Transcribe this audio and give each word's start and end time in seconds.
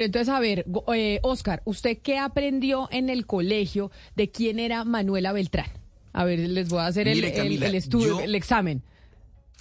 Entonces, 0.00 0.28
a 0.28 0.38
ver, 0.38 0.64
eh, 0.94 1.18
Oscar, 1.24 1.60
¿usted 1.64 1.98
qué 2.00 2.18
aprendió 2.18 2.88
en 2.92 3.10
el 3.10 3.26
colegio 3.26 3.90
de 4.14 4.30
quién 4.30 4.60
era 4.60 4.84
Manuela 4.84 5.32
Beltrán? 5.32 5.66
A 6.12 6.22
ver, 6.24 6.38
les 6.38 6.68
voy 6.68 6.78
a 6.78 6.86
hacer 6.86 7.08
el, 7.08 7.16
Mire, 7.16 7.30
el- 7.30 7.34
Camila, 7.42 7.66
el 7.66 7.74
estudio, 7.74 8.18
yo- 8.18 8.20
el 8.20 8.36
examen. 8.36 8.84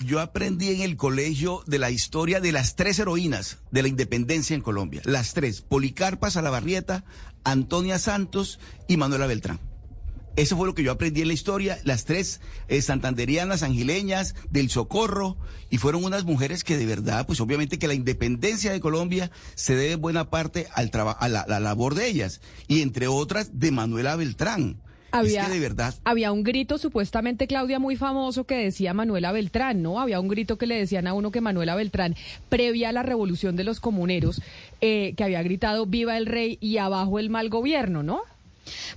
Yo 0.05 0.19
aprendí 0.19 0.69
en 0.69 0.81
el 0.81 0.95
colegio 0.95 1.63
de 1.65 1.79
la 1.79 1.89
historia 1.89 2.39
de 2.39 2.51
las 2.51 2.75
tres 2.75 2.99
heroínas 2.99 3.57
de 3.71 3.81
la 3.81 3.87
independencia 3.87 4.55
en 4.55 4.61
Colombia. 4.61 5.01
Las 5.05 5.33
tres, 5.33 5.61
Policarpa 5.61 6.29
Salabarrieta, 6.29 7.03
Antonia 7.43 7.97
Santos 7.97 8.59
y 8.87 8.97
Manuela 8.97 9.25
Beltrán. 9.25 9.59
Eso 10.37 10.55
fue 10.55 10.67
lo 10.67 10.75
que 10.75 10.83
yo 10.83 10.91
aprendí 10.91 11.21
en 11.21 11.29
la 11.29 11.33
historia, 11.33 11.79
las 11.83 12.05
tres 12.05 12.41
eh, 12.67 12.83
santanderianas, 12.83 13.63
angileñas, 13.63 14.35
del 14.51 14.69
Socorro, 14.69 15.35
y 15.71 15.79
fueron 15.79 16.03
unas 16.03 16.25
mujeres 16.25 16.63
que 16.63 16.77
de 16.77 16.85
verdad, 16.85 17.25
pues 17.25 17.41
obviamente 17.41 17.79
que 17.79 17.87
la 17.87 17.95
independencia 17.95 18.71
de 18.71 18.79
Colombia 18.79 19.31
se 19.55 19.75
debe 19.75 19.93
en 19.93 20.01
buena 20.01 20.29
parte 20.29 20.67
al 20.75 20.91
a 20.93 21.27
la, 21.27 21.45
la 21.47 21.59
labor 21.59 21.95
de 21.95 22.07
ellas, 22.07 22.39
y 22.67 22.83
entre 22.83 23.07
otras 23.07 23.59
de 23.59 23.71
Manuela 23.71 24.15
Beltrán. 24.15 24.77
Había, 25.09 25.41
es 25.41 25.47
que 25.47 25.53
de 25.53 25.59
verdad 25.59 25.95
había 26.03 26.31
un 26.31 26.43
grito 26.43 26.77
supuestamente, 26.77 27.47
Claudia, 27.47 27.79
muy 27.79 27.95
famoso 27.95 28.43
que 28.43 28.57
decía 28.57 28.93
Manuela 28.93 29.31
Beltrán, 29.31 29.81
¿no? 29.81 29.99
Había 29.99 30.19
un 30.19 30.27
grito 30.27 30.59
que 30.59 30.67
le 30.67 30.75
decían 30.75 31.07
a 31.07 31.13
uno 31.13 31.31
que 31.31 31.41
Manuela 31.41 31.75
Beltrán, 31.75 32.15
previa 32.49 32.89
a 32.89 32.91
la 32.91 33.01
revolución 33.01 33.55
de 33.55 33.63
los 33.63 33.79
comuneros, 33.79 34.43
eh, 34.81 35.15
que 35.17 35.23
había 35.23 35.41
gritado 35.41 35.87
viva 35.87 36.15
el 36.15 36.27
rey 36.27 36.59
y 36.61 36.77
abajo 36.77 37.17
el 37.17 37.31
mal 37.31 37.49
gobierno, 37.49 38.03
¿no? 38.03 38.21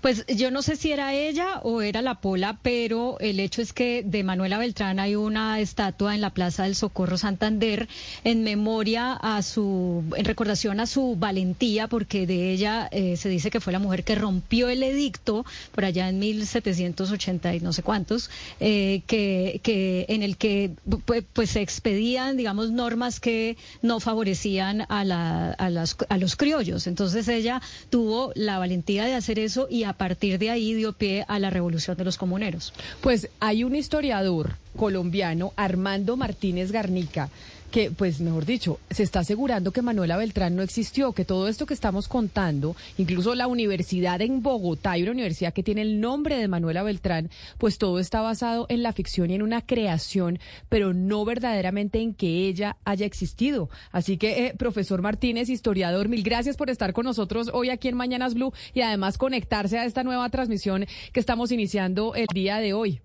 Pues 0.00 0.24
yo 0.26 0.50
no 0.50 0.62
sé 0.62 0.76
si 0.76 0.92
era 0.92 1.14
ella 1.14 1.60
o 1.62 1.82
era 1.82 2.02
la 2.02 2.20
Pola, 2.20 2.58
pero 2.62 3.18
el 3.20 3.40
hecho 3.40 3.62
es 3.62 3.72
que 3.72 4.02
de 4.04 4.22
Manuela 4.24 4.58
Beltrán 4.58 4.98
hay 4.98 5.14
una 5.16 5.60
estatua 5.60 6.14
en 6.14 6.20
la 6.20 6.30
Plaza 6.30 6.64
del 6.64 6.74
Socorro 6.74 7.18
Santander 7.18 7.88
en 8.24 8.42
memoria 8.42 9.12
a 9.14 9.42
su, 9.42 10.02
en 10.16 10.24
recordación 10.24 10.80
a 10.80 10.86
su 10.86 11.16
valentía, 11.16 11.88
porque 11.88 12.26
de 12.26 12.52
ella 12.52 12.88
eh, 12.92 13.16
se 13.16 13.28
dice 13.28 13.50
que 13.50 13.60
fue 13.60 13.72
la 13.72 13.78
mujer 13.78 14.04
que 14.04 14.14
rompió 14.14 14.68
el 14.68 14.82
edicto 14.82 15.44
por 15.74 15.84
allá 15.84 16.08
en 16.08 16.18
1780 16.18 17.54
y 17.54 17.60
no 17.60 17.72
sé 17.72 17.82
cuántos, 17.82 18.30
eh, 18.60 19.02
que, 19.06 19.60
que 19.62 20.06
en 20.08 20.22
el 20.22 20.36
que 20.36 20.70
pu- 20.88 21.24
pues 21.32 21.50
se 21.50 21.60
expedían, 21.60 22.36
digamos, 22.36 22.70
normas 22.70 23.20
que 23.20 23.56
no 23.82 24.00
favorecían 24.00 24.86
a, 24.88 25.04
la, 25.04 25.52
a, 25.52 25.70
las, 25.70 25.96
a 26.08 26.16
los 26.18 26.36
criollos. 26.36 26.86
Entonces 26.86 27.28
ella 27.28 27.60
tuvo 27.90 28.32
la 28.34 28.58
valentía 28.58 29.04
de 29.04 29.14
hacer 29.14 29.38
eso 29.38 29.59
y 29.68 29.84
a 29.84 29.92
partir 29.92 30.38
de 30.38 30.50
ahí 30.50 30.74
dio 30.74 30.92
pie 30.92 31.24
a 31.28 31.38
la 31.38 31.50
revolución 31.50 31.96
de 31.96 32.04
los 32.04 32.16
comuneros. 32.16 32.72
Pues 33.00 33.28
hay 33.40 33.64
un 33.64 33.74
historiador 33.74 34.56
colombiano, 34.76 35.52
Armando 35.56 36.16
Martínez 36.16 36.72
Garnica, 36.72 37.28
que, 37.70 37.90
pues, 37.90 38.20
mejor 38.20 38.44
dicho, 38.44 38.78
se 38.90 39.02
está 39.02 39.20
asegurando 39.20 39.70
que 39.72 39.82
Manuela 39.82 40.16
Beltrán 40.16 40.56
no 40.56 40.62
existió, 40.62 41.12
que 41.12 41.24
todo 41.24 41.48
esto 41.48 41.66
que 41.66 41.74
estamos 41.74 42.08
contando, 42.08 42.76
incluso 42.98 43.34
la 43.34 43.46
universidad 43.46 44.20
en 44.20 44.42
Bogotá, 44.42 44.92
hay 44.92 45.02
una 45.02 45.12
universidad 45.12 45.52
que 45.52 45.62
tiene 45.62 45.82
el 45.82 46.00
nombre 46.00 46.36
de 46.36 46.48
Manuela 46.48 46.82
Beltrán, 46.82 47.30
pues 47.58 47.78
todo 47.78 47.98
está 47.98 48.20
basado 48.20 48.66
en 48.68 48.82
la 48.82 48.92
ficción 48.92 49.30
y 49.30 49.34
en 49.34 49.42
una 49.42 49.62
creación, 49.62 50.38
pero 50.68 50.92
no 50.92 51.24
verdaderamente 51.24 52.00
en 52.00 52.14
que 52.14 52.48
ella 52.48 52.76
haya 52.84 53.06
existido. 53.06 53.70
Así 53.92 54.16
que, 54.16 54.46
eh, 54.46 54.54
profesor 54.56 55.00
Martínez, 55.02 55.48
historiador, 55.48 56.08
mil 56.08 56.22
gracias 56.22 56.56
por 56.56 56.70
estar 56.70 56.92
con 56.92 57.04
nosotros 57.04 57.50
hoy 57.52 57.70
aquí 57.70 57.88
en 57.88 57.96
Mañanas 57.96 58.34
Blue 58.34 58.52
y 58.74 58.82
además 58.82 59.18
conectarse 59.18 59.78
a 59.78 59.84
esta 59.84 60.02
nueva 60.02 60.28
transmisión 60.30 60.86
que 61.12 61.20
estamos 61.20 61.52
iniciando 61.52 62.14
el 62.14 62.26
día 62.32 62.58
de 62.58 62.72
hoy. 62.72 63.00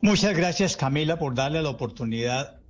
Muchas 0.00 0.36
gracias 0.36 0.76
Camila 0.76 1.18
por 1.18 1.34
darle 1.34 1.62
la 1.62 1.70
oportunidad 1.70 2.60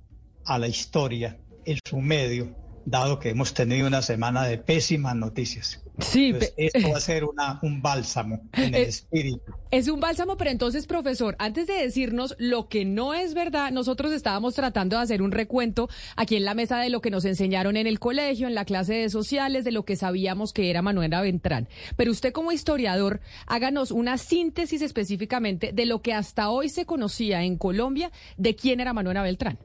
a 0.47 0.57
la 0.57 0.67
historia 0.67 1.37
en 1.65 1.77
su 1.83 1.97
medio, 1.99 2.55
dado 2.85 3.19
que 3.19 3.29
hemos 3.29 3.53
tenido 3.53 3.87
una 3.87 4.01
semana 4.01 4.45
de 4.45 4.57
pésimas 4.57 5.15
noticias. 5.15 5.83
Sí, 5.99 6.27
Entonces, 6.27 6.53
esto 6.57 6.91
va 6.91 6.97
a 6.97 7.01
ser 7.01 7.25
una, 7.25 7.59
un 7.63 7.81
bálsamo 7.81 8.41
en 8.53 8.75
el 8.75 8.75
Eh, 8.75 8.83
espíritu. 8.83 9.51
Es 9.71 9.87
un 9.89 9.99
bálsamo, 9.99 10.37
pero 10.37 10.51
entonces, 10.51 10.85
profesor, 10.87 11.35
antes 11.39 11.67
de 11.67 11.73
decirnos 11.73 12.35
lo 12.37 12.69
que 12.69 12.85
no 12.85 13.13
es 13.15 13.33
verdad, 13.33 13.71
nosotros 13.71 14.13
estábamos 14.13 14.53
tratando 14.53 14.95
de 14.95 15.01
hacer 15.01 15.21
un 15.21 15.31
recuento 15.31 15.89
aquí 16.15 16.35
en 16.37 16.45
la 16.45 16.53
mesa 16.53 16.79
de 16.79 16.89
lo 16.89 17.01
que 17.01 17.09
nos 17.09 17.25
enseñaron 17.25 17.75
en 17.77 17.87
el 17.87 17.99
colegio, 17.99 18.47
en 18.47 18.55
la 18.55 18.63
clase 18.63 18.93
de 18.93 19.09
sociales, 19.09 19.65
de 19.65 19.71
lo 19.71 19.83
que 19.83 19.95
sabíamos 19.95 20.53
que 20.53 20.69
era 20.69 20.81
Manuela 20.83 21.19
Beltrán. 21.21 21.67
Pero 21.97 22.11
usted 22.11 22.31
como 22.31 22.51
historiador, 22.51 23.19
háganos 23.47 23.91
una 23.91 24.17
síntesis 24.19 24.81
específicamente 24.83 25.71
de 25.73 25.85
lo 25.87 26.01
que 26.01 26.13
hasta 26.13 26.49
hoy 26.51 26.69
se 26.69 26.85
conocía 26.85 27.43
en 27.43 27.57
Colombia 27.57 28.11
de 28.37 28.55
quién 28.55 28.79
era 28.79 28.93
Manuela 28.93 29.23
Beltrán. 29.23 29.57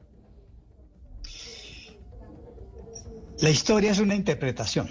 La 3.39 3.49
historia 3.49 3.91
es 3.91 3.99
una 3.99 4.15
interpretación. 4.15 4.89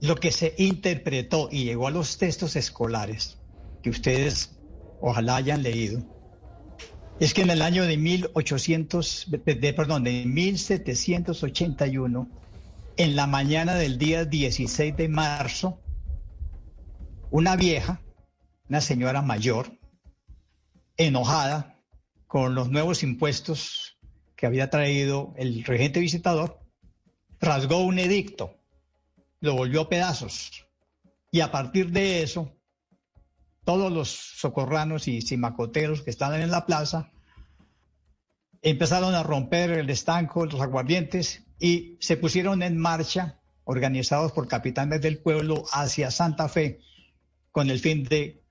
Lo 0.00 0.16
que 0.16 0.32
se 0.32 0.54
interpretó 0.58 1.48
y 1.50 1.64
llegó 1.64 1.86
a 1.86 1.90
los 1.90 2.18
textos 2.18 2.56
escolares, 2.56 3.38
que 3.82 3.90
ustedes 3.90 4.58
ojalá 5.00 5.36
hayan 5.36 5.62
leído, 5.62 6.02
es 7.20 7.32
que 7.34 7.42
en 7.42 7.50
el 7.50 7.60
año 7.62 7.84
de 7.84 7.96
1800, 7.98 9.26
de- 9.28 9.72
perdón, 9.74 10.04
de 10.04 10.24
1781, 10.24 12.28
en 12.96 13.16
la 13.16 13.26
mañana 13.26 13.74
del 13.74 13.98
día 13.98 14.24
16 14.24 14.96
de 14.96 15.08
marzo, 15.08 15.80
una 17.30 17.56
vieja, 17.56 18.00
una 18.68 18.80
señora 18.80 19.20
mayor, 19.22 19.72
enojada 20.96 21.76
con 22.26 22.54
los 22.54 22.70
nuevos 22.70 23.02
impuestos 23.02 23.98
que 24.36 24.46
había 24.46 24.70
traído 24.70 25.34
el 25.36 25.64
regente 25.64 26.00
visitador, 26.00 26.59
rasgó 27.40 27.84
un 27.84 27.98
edicto, 27.98 28.56
lo 29.40 29.54
volvió 29.54 29.82
a 29.82 29.88
pedazos. 29.88 30.66
Y 31.30 31.40
a 31.40 31.50
partir 31.50 31.90
de 31.90 32.22
eso, 32.22 32.52
todos 33.64 33.90
los 33.92 34.08
socorranos 34.10 35.08
y 35.08 35.22
simacoteros 35.22 36.02
que 36.02 36.10
estaban 36.10 36.42
en 36.42 36.50
la 36.50 36.66
plaza 36.66 37.10
empezaron 38.62 39.14
a 39.14 39.22
romper 39.22 39.70
el 39.70 39.88
estanco, 39.88 40.44
los 40.44 40.60
aguardientes, 40.60 41.44
y 41.58 41.96
se 42.00 42.16
pusieron 42.16 42.62
en 42.62 42.76
marcha, 42.76 43.40
organizados 43.64 44.32
por 44.32 44.48
capitanes 44.48 45.00
del 45.00 45.18
pueblo, 45.18 45.64
hacia 45.72 46.10
Santa 46.10 46.48
Fe, 46.48 46.80
con 47.52 47.70
el 47.70 47.78
fin 47.78 48.04
de 48.04 48.42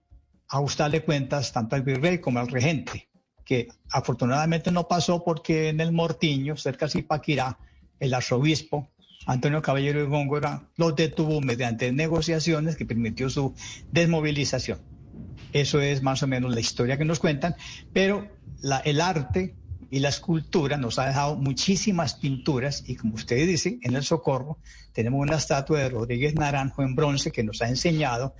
ajustarle 0.48 1.04
cuentas 1.04 1.52
tanto 1.52 1.76
al 1.76 1.84
virrey 1.84 2.20
como 2.20 2.40
al 2.40 2.48
regente, 2.48 3.10
que 3.46 3.68
afortunadamente 3.92 4.72
no 4.72 4.88
pasó 4.88 5.24
porque 5.24 5.70
en 5.70 5.80
el 5.80 5.92
Mortiño, 5.92 6.58
cerca 6.58 6.86
de 6.86 6.94
Zipaquirá, 6.94 7.58
el 8.00 8.14
arzobispo 8.14 8.90
Antonio 9.26 9.62
Caballero 9.62 10.00
de 10.00 10.06
Góngora 10.06 10.64
los 10.76 10.96
detuvo 10.96 11.40
mediante 11.42 11.92
negociaciones 11.92 12.76
que 12.76 12.86
permitió 12.86 13.30
su 13.30 13.54
desmovilización. 13.92 14.80
Eso 15.54 15.82
es 15.82 16.02
más 16.02 16.24
o 16.24 16.28
menos 16.28 16.54
la 16.54 16.60
historia 16.60 16.98
que 16.98 17.06
nos 17.06 17.20
cuentan, 17.20 17.56
pero 17.94 18.28
el 18.86 19.02
arte 19.02 19.56
y 19.92 20.00
la 20.00 20.10
escultura 20.10 20.78
nos 20.78 21.00
ha 21.00 21.08
dejado 21.08 21.36
muchísimas 21.36 22.16
pinturas 22.16 22.84
y 22.88 22.96
como 22.96 23.16
usted 23.16 23.48
dice, 23.48 23.80
en 23.82 23.96
el 23.96 24.04
Socorro 24.04 24.60
tenemos 24.94 25.20
una 25.22 25.38
estatua 25.38 25.80
de 25.80 25.90
Rodríguez 25.90 26.36
Naranjo 26.36 26.84
en 26.84 26.96
bronce 26.96 27.32
que 27.32 27.44
nos 27.44 27.62
ha 27.62 27.68
enseñado 27.68 28.36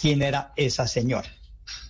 quién 0.00 0.22
era 0.22 0.52
esa 0.56 0.86
señora. 0.86 1.28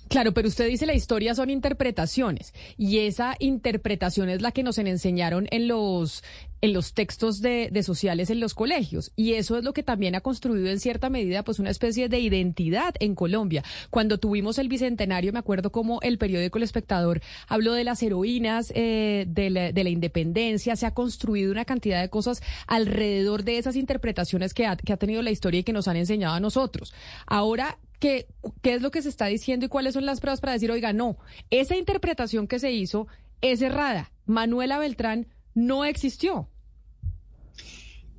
Claro, 0.08 0.32
pero 0.32 0.48
usted 0.48 0.66
dice 0.68 0.86
la 0.86 0.94
historia 0.94 1.34
son 1.34 1.50
interpretaciones 1.50 2.54
y 2.76 2.98
esa 3.00 3.36
interpretación 3.38 4.30
es 4.30 4.40
la 4.40 4.52
que 4.52 4.62
nos 4.62 4.78
enseñaron 4.78 5.46
en 5.50 5.68
los 5.68 6.22
en 6.60 6.72
los 6.72 6.92
textos 6.92 7.40
de, 7.40 7.68
de 7.70 7.82
sociales 7.84 8.30
en 8.30 8.40
los 8.40 8.54
colegios 8.54 9.12
y 9.14 9.34
eso 9.34 9.56
es 9.58 9.64
lo 9.64 9.72
que 9.72 9.84
también 9.84 10.16
ha 10.16 10.20
construido 10.20 10.66
en 10.68 10.80
cierta 10.80 11.08
medida 11.08 11.44
pues 11.44 11.58
una 11.60 11.70
especie 11.70 12.08
de 12.08 12.18
identidad 12.18 12.94
en 12.98 13.14
Colombia. 13.14 13.62
Cuando 13.90 14.18
tuvimos 14.18 14.58
el 14.58 14.68
bicentenario 14.68 15.32
me 15.32 15.38
acuerdo 15.38 15.70
como 15.70 16.00
el 16.00 16.18
periódico 16.18 16.58
El 16.58 16.64
Espectador 16.64 17.20
habló 17.46 17.74
de 17.74 17.84
las 17.84 18.02
heroínas 18.02 18.72
eh, 18.74 19.26
de, 19.28 19.50
la, 19.50 19.72
de 19.72 19.84
la 19.84 19.90
independencia, 19.90 20.74
se 20.74 20.86
ha 20.86 20.94
construido 20.94 21.52
una 21.52 21.64
cantidad 21.64 22.00
de 22.00 22.08
cosas 22.08 22.42
alrededor 22.66 23.44
de 23.44 23.58
esas 23.58 23.76
interpretaciones 23.76 24.54
que 24.54 24.66
ha, 24.66 24.76
que 24.76 24.92
ha 24.92 24.96
tenido 24.96 25.22
la 25.22 25.30
historia 25.30 25.60
y 25.60 25.64
que 25.64 25.72
nos 25.72 25.86
han 25.86 25.96
enseñado 25.96 26.34
a 26.34 26.40
nosotros. 26.40 26.94
Ahora 27.26 27.78
¿Qué, 27.98 28.26
¿Qué 28.62 28.74
es 28.74 28.82
lo 28.82 28.90
que 28.90 29.02
se 29.02 29.08
está 29.08 29.26
diciendo 29.26 29.66
y 29.66 29.68
cuáles 29.68 29.94
son 29.94 30.06
las 30.06 30.20
pruebas 30.20 30.40
para 30.40 30.52
decir, 30.52 30.70
oiga, 30.70 30.92
no, 30.92 31.18
esa 31.50 31.76
interpretación 31.76 32.46
que 32.46 32.58
se 32.58 32.72
hizo 32.72 33.08
es 33.40 33.60
errada? 33.62 34.12
Manuela 34.26 34.78
Beltrán 34.78 35.26
no 35.54 35.84
existió. 35.84 36.48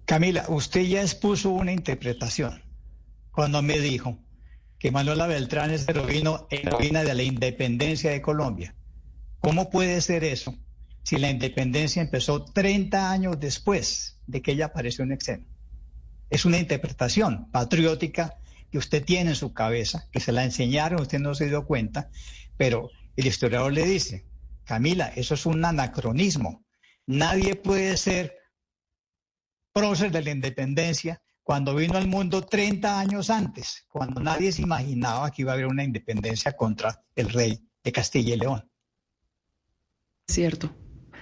Camila, 0.05 0.45
usted 0.49 0.81
ya 0.81 1.01
expuso 1.01 1.51
una 1.51 1.71
interpretación 1.71 2.63
cuando 3.31 3.61
me 3.61 3.79
dijo 3.79 4.17
que 4.79 4.91
Manuela 4.91 5.27
Beltrán 5.27 5.71
es 5.71 5.87
heroína, 5.87 6.41
heroína 6.49 7.03
de 7.03 7.13
la 7.13 7.23
independencia 7.23 8.09
de 8.09 8.21
Colombia. 8.21 8.73
¿Cómo 9.39 9.69
puede 9.69 10.01
ser 10.01 10.23
eso 10.23 10.55
si 11.03 11.17
la 11.17 11.29
independencia 11.29 12.01
empezó 12.01 12.43
30 12.43 13.11
años 13.11 13.39
después 13.39 14.17
de 14.25 14.41
que 14.41 14.53
ella 14.53 14.65
apareció 14.65 15.03
en 15.03 15.11
escena? 15.11 15.45
Es 16.29 16.43
una 16.43 16.57
interpretación 16.57 17.51
patriótica 17.51 18.38
que 18.71 18.77
usted 18.77 19.03
tiene 19.03 19.31
en 19.31 19.35
su 19.35 19.53
cabeza, 19.53 20.07
que 20.11 20.19
se 20.19 20.31
la 20.31 20.43
enseñaron, 20.43 21.01
usted 21.01 21.19
no 21.19 21.33
se 21.35 21.47
dio 21.47 21.65
cuenta, 21.65 22.09
pero 22.57 22.89
el 23.15 23.25
historiador 23.25 23.73
le 23.73 23.85
dice, 23.85 24.25
Camila, 24.63 25.07
eso 25.15 25.33
es 25.33 25.45
un 25.45 25.63
anacronismo. 25.65 26.63
Nadie 27.07 27.55
puede 27.55 27.97
ser 27.97 28.35
prócer 29.73 30.11
de 30.11 30.21
la 30.21 30.31
independencia 30.31 31.21
cuando 31.41 31.73
vino 31.73 31.97
al 31.97 32.07
mundo 32.07 32.45
30 32.45 32.99
años 32.99 33.31
antes, 33.31 33.85
cuando 33.89 34.21
nadie 34.21 34.51
se 34.51 34.61
imaginaba 34.61 35.31
que 35.31 35.41
iba 35.41 35.51
a 35.51 35.55
haber 35.55 35.65
una 35.65 35.83
independencia 35.83 36.51
contra 36.51 37.03
el 37.15 37.29
rey 37.29 37.59
de 37.83 37.91
Castilla 37.91 38.35
y 38.35 38.37
León. 38.37 38.71
Cierto. 40.27 40.71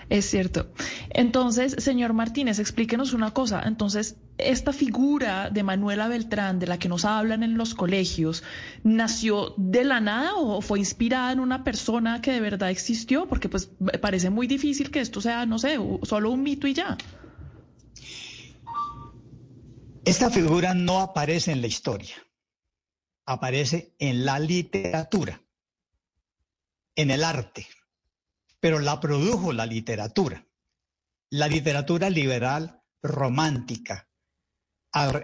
Es 0.09 0.29
cierto. 0.29 0.71
Entonces, 1.09 1.75
señor 1.79 2.13
Martínez, 2.13 2.59
explíquenos 2.59 3.11
una 3.11 3.31
cosa. 3.31 3.63
Entonces, 3.65 4.15
esta 4.37 4.71
figura 4.71 5.49
de 5.49 5.63
Manuela 5.63 6.07
Beltrán, 6.07 6.59
de 6.59 6.67
la 6.67 6.79
que 6.79 6.87
nos 6.87 7.03
hablan 7.03 7.43
en 7.43 7.57
los 7.57 7.75
colegios, 7.75 8.43
¿nació 8.83 9.53
de 9.57 9.83
la 9.83 9.99
nada 9.99 10.35
o 10.35 10.61
fue 10.61 10.79
inspirada 10.79 11.33
en 11.33 11.41
una 11.41 11.65
persona 11.65 12.21
que 12.21 12.31
de 12.31 12.39
verdad 12.39 12.69
existió? 12.69 13.27
Porque 13.27 13.49
pues 13.49 13.69
parece 14.01 14.29
muy 14.29 14.47
difícil 14.47 14.91
que 14.91 15.01
esto 15.01 15.19
sea, 15.19 15.45
no 15.45 15.59
sé, 15.59 15.77
solo 16.03 16.31
un 16.31 16.41
mito 16.41 16.67
y 16.67 16.73
ya. 16.73 16.97
Esta 20.05 20.29
figura 20.29 20.73
no 20.73 21.01
aparece 21.01 21.51
en 21.51 21.59
la 21.59 21.67
historia, 21.67 22.15
aparece 23.25 23.93
en 23.99 24.23
la 24.23 24.39
literatura, 24.39 25.41
en 26.95 27.11
el 27.11 27.25
arte 27.25 27.67
pero 28.59 28.79
la 28.79 28.99
produjo 28.99 29.53
la 29.53 29.65
literatura. 29.65 30.45
La 31.29 31.47
literatura 31.47 32.09
liberal 32.09 32.81
romántica. 33.01 34.07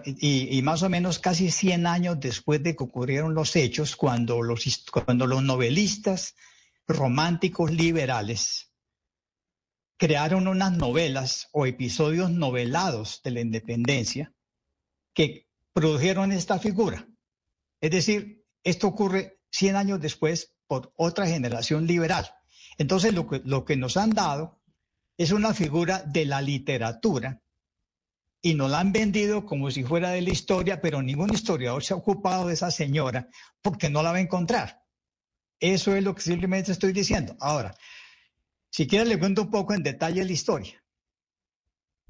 Y, 0.04 0.62
más 0.62 0.82
o 0.82 0.88
menos 0.88 1.18
casi 1.18 1.50
100 1.50 1.86
años 1.86 2.20
después 2.20 2.62
de 2.62 2.76
que 2.76 2.84
ocurrieron 2.84 3.34
los 3.34 3.56
hechos, 3.56 3.96
cuando 3.96 4.42
los, 4.42 4.62
cuando 4.92 5.26
los 5.26 5.42
novelistas 5.42 6.36
románticos 6.86 7.72
liberales 7.72 8.72
crearon 9.96 10.46
unas 10.46 10.72
novelas 10.72 11.48
o 11.52 11.66
episodios 11.66 12.30
novelados 12.30 13.20
de 13.24 13.30
la 13.30 13.40
independencia 13.40 14.32
que 15.14 15.48
produjeron 15.72 16.30
esta 16.30 16.58
figura. 16.58 17.08
Es 17.80 17.90
decir, 17.90 18.44
esto 18.62 18.86
ocurre 18.86 19.40
100 19.50 19.76
años 19.76 20.00
después 20.00 20.54
por 20.66 20.92
otra 20.96 21.26
generación 21.26 21.86
liberal. 21.86 22.30
Entonces, 22.78 23.14
lo 23.14 23.26
que, 23.26 23.40
lo 23.44 23.64
que 23.64 23.76
nos 23.76 23.96
han 23.96 24.10
dado 24.10 24.60
es 25.16 25.30
una 25.30 25.54
figura 25.54 26.02
de 26.02 26.24
la 26.24 26.40
literatura 26.40 27.40
y 28.42 28.54
nos 28.54 28.70
la 28.70 28.80
han 28.80 28.92
vendido 28.92 29.46
como 29.46 29.70
si 29.70 29.84
fuera 29.84 30.10
de 30.10 30.20
la 30.20 30.30
historia, 30.30 30.80
pero 30.80 31.02
ningún 31.02 31.32
historiador 31.32 31.82
se 31.82 31.94
ha 31.94 31.96
ocupado 31.96 32.46
de 32.46 32.54
esa 32.54 32.70
señora 32.70 33.28
porque 33.62 33.88
no 33.88 34.02
la 34.02 34.12
va 34.12 34.18
a 34.18 34.20
encontrar. 34.20 34.84
Eso 35.58 35.96
es 35.96 36.04
lo 36.04 36.14
que 36.14 36.20
simplemente 36.20 36.72
estoy 36.72 36.92
diciendo. 36.92 37.36
Ahora, 37.40 37.74
si 38.70 38.86
quiere 38.86 39.06
le 39.06 39.18
cuento 39.18 39.42
un 39.42 39.50
poco 39.50 39.72
en 39.72 39.82
detalle 39.82 40.22
la 40.22 40.32
historia. 40.32 40.83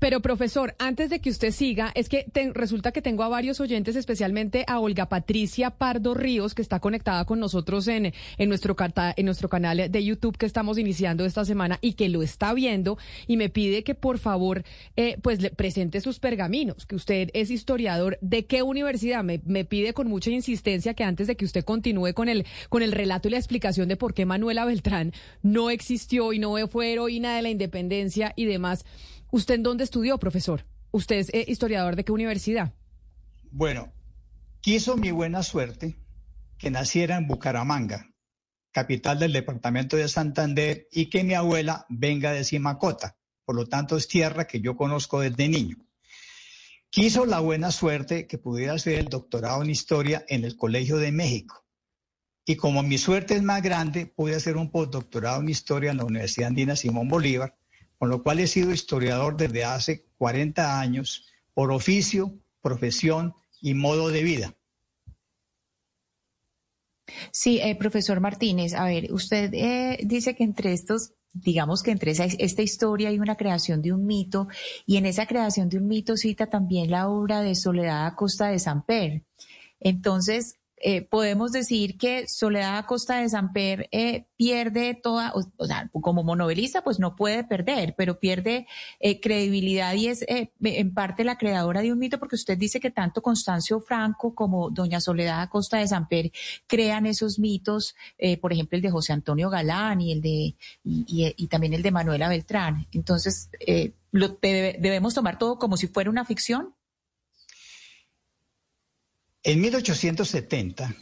Pero 0.01 0.21
profesor, 0.21 0.75
antes 0.79 1.09
de 1.09 1.21
que 1.21 1.31
usted 1.31 1.51
siga, 1.51 1.91
es 1.95 2.09
que 2.11 2.27
resulta 2.53 2.93
que 2.93 3.01
tengo 3.01 3.23
a 3.23 3.29
varios 3.29 3.61
oyentes, 3.61 3.97
especialmente 3.97 4.65
a 4.67 4.81
Olga 4.81 5.09
Patricia 5.09 5.71
Pardo 5.71 6.13
Ríos, 6.13 6.55
que 6.55 6.63
está 6.63 6.79
conectada 6.81 7.25
con 7.25 7.41
nosotros 7.41 7.89
en, 7.89 8.13
en, 8.37 8.49
nuestro, 8.49 8.77
en 9.17 9.25
nuestro 9.25 9.49
canal 9.49 9.91
de 9.91 10.05
YouTube 10.05 10.37
que 10.37 10.47
estamos 10.47 10.77
iniciando 10.77 11.25
esta 11.25 11.45
semana 11.45 11.79
y 11.81 11.95
que 11.95 12.11
lo 12.11 12.23
está 12.23 12.53
viendo 12.53 12.99
y 13.27 13.39
me 13.39 13.49
pide 13.49 13.83
que 13.83 13.95
por 13.95 14.19
favor 14.19 14.65
eh, 14.97 15.17
pues 15.23 15.41
le 15.41 15.51
presente 15.51 16.01
sus 16.01 16.19
pergaminos, 16.19 16.85
que 16.85 16.97
usted 16.97 17.31
es 17.33 17.51
historiador. 17.51 18.19
¿De 18.21 18.45
qué 18.45 18.63
universidad? 18.63 19.25
Me, 19.25 19.41
me 19.47 19.65
pide 19.65 19.95
con 19.95 20.09
mucha 20.09 20.31
insistencia 20.31 20.95
que 20.95 21.05
antes 21.05 21.29
de 21.29 21.37
que 21.37 21.47
usted 21.47 21.65
continúe 21.65 22.13
con 22.13 22.29
el, 22.29 22.45
con 22.69 22.83
el 22.83 22.93
relato 22.93 23.29
y 23.29 23.31
la 23.31 23.39
explicación 23.39 23.89
de 23.89 23.97
por 23.97 24.13
qué 24.13 24.27
Manuela 24.27 24.67
Beltrán 24.67 25.13
no 25.43 25.71
existió 25.71 26.33
y 26.33 26.39
no 26.39 26.55
fue 26.69 26.93
heroína 26.93 27.37
de 27.37 27.43
la 27.43 27.51
independencia 27.51 28.33
y 28.37 28.45
demás 28.45 28.85
¿Usted 29.35 29.55
en 29.55 29.65
dónde 29.65 29.83
estudió, 29.83 30.17
profesor? 30.19 30.65
¿Usted 30.93 31.17
es 31.17 31.35
eh, 31.35 31.45
historiador 31.49 31.97
de 31.97 32.05
qué 32.05 32.13
universidad? 32.13 32.73
Bueno, 33.51 33.93
quiso 34.61 34.97
mi 34.97 35.11
buena 35.11 35.43
suerte 35.43 35.99
que 36.57 36.71
naciera 36.71 37.17
en 37.17 37.27
Bucaramanga, 37.27 38.15
capital 38.71 39.19
del 39.19 39.33
departamento 39.33 39.97
de 39.97 40.07
Santander, 40.07 40.87
y 40.93 41.11
que 41.11 41.25
mi 41.25 41.35
abuela 41.35 41.85
venga 41.89 42.31
de 42.31 42.45
Simacota. 42.45 43.17
Por 43.45 43.57
lo 43.57 43.67
tanto, 43.67 43.97
es 43.97 44.07
tierra 44.07 44.47
que 44.47 44.61
yo 44.61 44.77
conozco 44.77 45.19
desde 45.19 45.49
niño. 45.49 45.79
Quiso 46.89 47.27
la 47.27 47.41
buena 47.41 47.73
suerte 47.73 48.29
que 48.29 48.39
pudiera 48.39 48.75
hacer 48.75 49.01
el 49.01 49.07
doctorado 49.07 49.65
en 49.65 49.71
historia 49.71 50.25
en 50.29 50.45
el 50.45 50.55
Colegio 50.55 50.99
de 50.99 51.11
México. 51.11 51.67
Y 52.47 52.55
como 52.55 52.85
mi 52.85 52.99
suerte 52.99 53.35
es 53.35 53.43
más 53.43 53.63
grande, 53.63 54.07
pude 54.07 54.37
hacer 54.37 54.57
un 54.57 54.71
postdoctorado 54.71 55.41
en 55.41 55.49
historia 55.49 55.91
en 55.91 55.97
la 55.97 56.05
Universidad 56.05 56.51
Andina 56.51 56.77
Simón 56.77 57.09
Bolívar 57.09 57.59
con 58.05 58.11
lo 58.11 58.23
cual 58.23 58.39
he 58.39 58.47
sido 58.47 58.71
historiador 58.71 59.35
desde 59.35 59.65
hace 59.65 60.05
40 60.19 60.79
años 60.79 61.25
por 61.55 61.73
oficio, 61.73 62.39
profesión 62.61 63.33
y 63.63 63.73
modo 63.73 64.11
de 64.11 64.23
vida. 64.23 64.55
Sí, 67.33 67.61
eh, 67.63 67.75
profesor 67.77 68.21
Martínez, 68.21 68.75
a 68.75 68.85
ver, 68.85 69.11
usted 69.11 69.55
eh, 69.55 70.01
dice 70.05 70.37
que 70.37 70.45
entre 70.45 70.75
estos, 70.75 71.15
digamos 71.33 71.83
que 71.83 71.93
entre 71.93 72.11
esta 72.11 72.61
historia 72.61 73.09
hay 73.09 73.19
una 73.19 73.37
creación 73.37 73.81
de 73.81 73.95
un 73.95 74.05
mito 74.05 74.49
y 74.85 74.99
en 74.99 75.07
esa 75.07 75.25
creación 75.25 75.71
de 75.71 75.79
un 75.79 75.87
mito 75.87 76.19
cita 76.19 76.51
también 76.51 76.91
la 76.91 77.09
obra 77.09 77.41
de 77.41 77.55
Soledad 77.55 78.05
Acosta 78.05 78.49
de 78.49 78.59
Samper. 78.59 79.23
Entonces, 79.81 80.57
eh, 80.77 81.03
podemos 81.03 81.53
decir 81.53 81.97
que 81.97 82.27
Soledad 82.27 82.79
Acosta 82.79 83.19
de 83.19 83.29
Samper 83.29 83.89
eh, 83.93 84.27
pierde 84.37 84.95
toda, 84.95 85.33
o, 85.35 85.67
sea, 85.67 85.89
como 85.93 86.25
monovelista, 86.25 86.83
pues 86.83 86.99
no 86.99 87.17
puede 87.17 87.45
perder, 87.45 87.95
pero 87.97 88.19
pierde 88.19 88.67
eh, 89.01 89.21
credibilidad 89.21 89.95
y 89.95 90.09
es 90.09 90.25
en 90.29 90.95
parte 90.95 91.25
la 91.25 91.39
creadora 91.39 91.81
de 91.81 91.93
un 91.93 91.99
mito, 91.99 92.19
porque 92.19 92.37
usted 92.37 92.59
dice 92.59 92.81
que 92.81 92.91
tanto 92.91 93.23
Constancio 93.23 93.81
Franco 93.81 94.35
como 94.35 94.71
doña 94.71 95.01
Soledad 95.01 95.43
Acosta 95.43 95.79
de 95.79 95.89
Samper 95.89 96.33
crean 96.67 97.07
esos 97.07 97.39
mitos, 97.39 97.95
por 98.41 98.53
ejemplo, 98.53 98.77
el 98.77 98.83
de 98.83 98.91
José 98.91 99.13
Antonio 99.13 99.51
Galán 99.51 100.01
y 100.01 100.13
el 100.13 100.21
de, 100.21 100.57
y, 100.85 101.47
también 101.49 101.75
el 101.75 101.83
de 101.83 101.91
Manuela 101.93 102.29
Beltrán. 102.29 102.87
Entonces, 102.93 103.49
lo, 104.11 104.29
debemos 104.41 105.15
tomar 105.15 105.39
todo 105.39 105.59
como 105.59 105.77
si 105.77 105.87
fuera 105.87 106.11
una 106.11 106.25
ficción. 106.25 106.75
En 109.47 109.61
1870, 109.61 110.97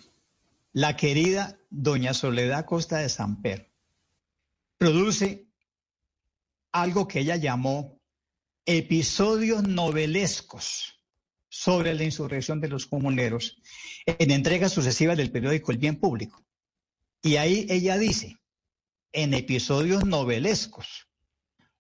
la 0.72 0.96
querida 0.96 1.60
doña 1.70 2.12
Soledad 2.12 2.66
Costa 2.66 2.98
de 2.98 3.08
Samper 3.08 3.70
produce 4.78 5.46
algo 6.72 7.06
que 7.06 7.20
ella 7.20 7.36
llamó 7.36 8.00
episodios 8.66 9.62
novelescos 9.62 11.00
sobre 11.48 11.94
la 11.94 12.02
insurrección 12.02 12.60
de 12.60 12.66
los 12.66 12.86
comuneros 12.86 13.62
en 14.06 14.32
entregas 14.32 14.72
sucesivas 14.72 15.16
del 15.16 15.30
periódico 15.30 15.70
El 15.70 15.78
Bien 15.78 15.94
Público. 15.94 16.44
Y 17.22 17.36
ahí 17.36 17.64
ella 17.70 17.96
dice, 17.96 18.38
en 19.12 19.34
episodios 19.34 20.04
novelescos, 20.04 21.06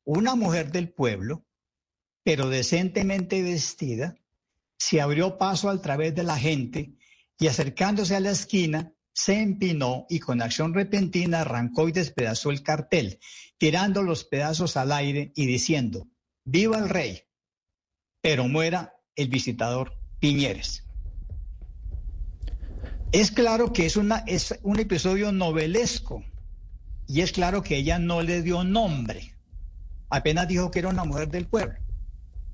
una 0.04 0.36
mujer 0.36 0.70
del 0.70 0.92
pueblo, 0.92 1.44
pero 2.22 2.48
decentemente 2.48 3.42
vestida, 3.42 4.14
se 4.82 5.00
abrió 5.00 5.38
paso 5.38 5.70
al 5.70 5.80
través 5.80 6.12
de 6.12 6.24
la 6.24 6.36
gente 6.36 6.92
y 7.38 7.46
acercándose 7.46 8.16
a 8.16 8.20
la 8.20 8.32
esquina, 8.32 8.92
se 9.14 9.40
empinó 9.40 10.06
y 10.08 10.18
con 10.18 10.42
acción 10.42 10.74
repentina 10.74 11.42
arrancó 11.42 11.88
y 11.88 11.92
despedazó 11.92 12.50
el 12.50 12.64
cartel, 12.64 13.20
tirando 13.58 14.02
los 14.02 14.24
pedazos 14.24 14.76
al 14.76 14.90
aire 14.90 15.30
y 15.36 15.46
diciendo, 15.46 16.08
viva 16.44 16.78
el 16.78 16.88
rey, 16.88 17.22
pero 18.20 18.48
muera 18.48 18.92
el 19.14 19.28
visitador 19.28 19.94
Piñeres. 20.18 20.84
Es 23.12 23.30
claro 23.30 23.72
que 23.72 23.86
es, 23.86 23.96
una, 23.96 24.24
es 24.26 24.58
un 24.62 24.80
episodio 24.80 25.30
novelesco 25.30 26.24
y 27.06 27.20
es 27.20 27.30
claro 27.30 27.62
que 27.62 27.76
ella 27.76 28.00
no 28.00 28.20
le 28.22 28.42
dio 28.42 28.64
nombre, 28.64 29.36
apenas 30.10 30.48
dijo 30.48 30.72
que 30.72 30.80
era 30.80 30.88
una 30.88 31.04
mujer 31.04 31.28
del 31.28 31.46
pueblo. 31.46 31.81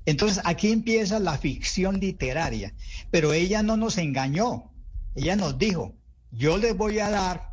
Entonces 0.09 0.41
aquí 0.43 0.71
empieza 0.71 1.19
la 1.19 1.37
ficción 1.37 1.99
literaria, 1.99 2.73
pero 3.11 3.31
ella 3.31 3.61
no 3.61 3.77
nos 3.77 3.99
engañó, 3.99 4.71
ella 5.13 5.35
nos 5.35 5.59
dijo, 5.59 5.93
yo 6.31 6.57
les 6.57 6.75
voy 6.75 6.97
a 6.97 7.11
dar 7.11 7.51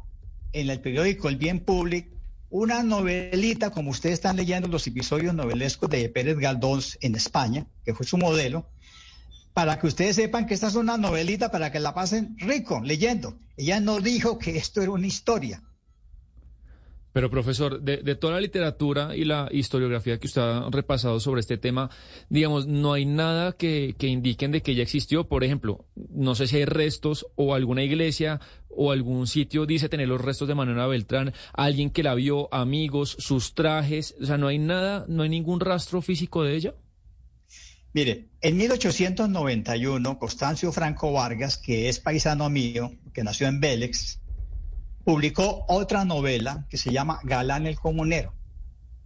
en 0.54 0.70
el 0.70 0.80
periódico 0.80 1.28
El 1.28 1.36
Bien 1.36 1.60
Público 1.60 2.16
una 2.48 2.82
novelita, 2.82 3.68
como 3.68 3.90
ustedes 3.90 4.14
están 4.14 4.36
leyendo 4.36 4.68
los 4.68 4.86
episodios 4.86 5.34
novelescos 5.34 5.90
de 5.90 6.08
Pérez 6.08 6.38
Galdós 6.38 6.96
en 7.02 7.14
España, 7.14 7.66
que 7.84 7.92
fue 7.92 8.06
su 8.06 8.16
modelo, 8.16 8.70
para 9.52 9.78
que 9.78 9.88
ustedes 9.88 10.16
sepan 10.16 10.46
que 10.46 10.54
esta 10.54 10.68
es 10.68 10.76
una 10.76 10.96
novelita 10.96 11.50
para 11.50 11.70
que 11.70 11.78
la 11.78 11.92
pasen 11.92 12.38
rico 12.38 12.80
leyendo. 12.82 13.38
Ella 13.58 13.80
no 13.80 14.00
dijo 14.00 14.38
que 14.38 14.56
esto 14.56 14.80
era 14.80 14.92
una 14.92 15.06
historia. 15.06 15.62
Pero 17.16 17.30
profesor, 17.30 17.80
de, 17.80 18.14
toda 18.14 18.34
la 18.34 18.42
literatura 18.42 19.16
y 19.16 19.24
la 19.24 19.48
historiografía 19.50 20.18
que 20.18 20.26
usted 20.26 20.42
ha 20.42 20.68
repasado 20.68 21.18
sobre 21.18 21.40
este 21.40 21.56
tema, 21.56 21.88
digamos, 22.28 22.66
no 22.66 22.92
hay 22.92 23.06
nada 23.06 23.52
que, 23.52 23.94
que, 23.96 24.06
indiquen 24.06 24.52
de 24.52 24.60
que 24.60 24.72
ella 24.72 24.82
existió. 24.82 25.26
Por 25.26 25.42
ejemplo, 25.42 25.86
no 25.94 26.34
sé 26.34 26.46
si 26.46 26.56
hay 26.56 26.66
restos 26.66 27.26
o 27.34 27.54
alguna 27.54 27.82
iglesia 27.82 28.42
o 28.68 28.92
algún 28.92 29.26
sitio 29.26 29.64
dice 29.64 29.88
tener 29.88 30.08
los 30.08 30.20
restos 30.20 30.46
de 30.46 30.56
Manuela 30.56 30.86
Beltrán, 30.86 31.32
alguien 31.54 31.88
que 31.88 32.02
la 32.02 32.14
vio, 32.14 32.52
amigos, 32.52 33.16
sus 33.18 33.54
trajes. 33.54 34.14
O 34.20 34.26
sea, 34.26 34.36
no 34.36 34.48
hay 34.48 34.58
nada, 34.58 35.06
no 35.08 35.22
hay 35.22 35.30
ningún 35.30 35.60
rastro 35.60 36.02
físico 36.02 36.42
de 36.42 36.54
ella. 36.54 36.74
Mire, 37.94 38.26
en 38.42 38.58
1891, 38.58 40.18
Constancio 40.18 40.70
Franco 40.70 41.14
Vargas, 41.14 41.56
que 41.56 41.88
es 41.88 41.98
paisano 41.98 42.50
mío, 42.50 42.92
que 43.14 43.24
nació 43.24 43.46
en 43.46 43.58
Vélez, 43.58 44.20
publicó 45.06 45.64
otra 45.68 46.04
novela 46.04 46.66
que 46.68 46.78
se 46.78 46.90
llama 46.90 47.20
Galán 47.22 47.64
el 47.68 47.78
Comunero. 47.78 48.34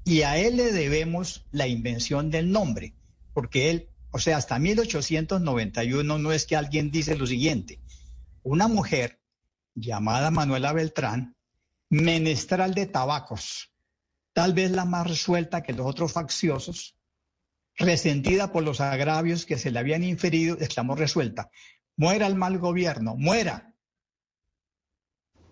Y 0.02 0.22
a 0.22 0.38
él 0.38 0.56
le 0.56 0.72
debemos 0.72 1.44
la 1.52 1.66
invención 1.66 2.30
del 2.30 2.50
nombre, 2.50 2.94
porque 3.34 3.68
él, 3.68 3.90
o 4.10 4.18
sea, 4.18 4.38
hasta 4.38 4.58
1891 4.58 6.18
no 6.18 6.32
es 6.32 6.46
que 6.46 6.56
alguien 6.56 6.90
dice 6.90 7.16
lo 7.16 7.26
siguiente. 7.26 7.80
Una 8.42 8.66
mujer 8.66 9.20
llamada 9.74 10.30
Manuela 10.30 10.72
Beltrán, 10.72 11.36
menestral 11.90 12.72
de 12.72 12.86
tabacos, 12.86 13.70
tal 14.32 14.54
vez 14.54 14.70
la 14.70 14.86
más 14.86 15.06
resuelta 15.06 15.62
que 15.62 15.74
los 15.74 15.86
otros 15.86 16.14
facciosos, 16.14 16.96
resentida 17.76 18.52
por 18.52 18.62
los 18.62 18.80
agravios 18.80 19.44
que 19.44 19.58
se 19.58 19.70
le 19.70 19.78
habían 19.78 20.02
inferido, 20.02 20.56
exclamó 20.60 20.94
resuelta, 20.94 21.50
muera 21.94 22.26
el 22.26 22.36
mal 22.36 22.56
gobierno, 22.56 23.16
muera, 23.16 23.69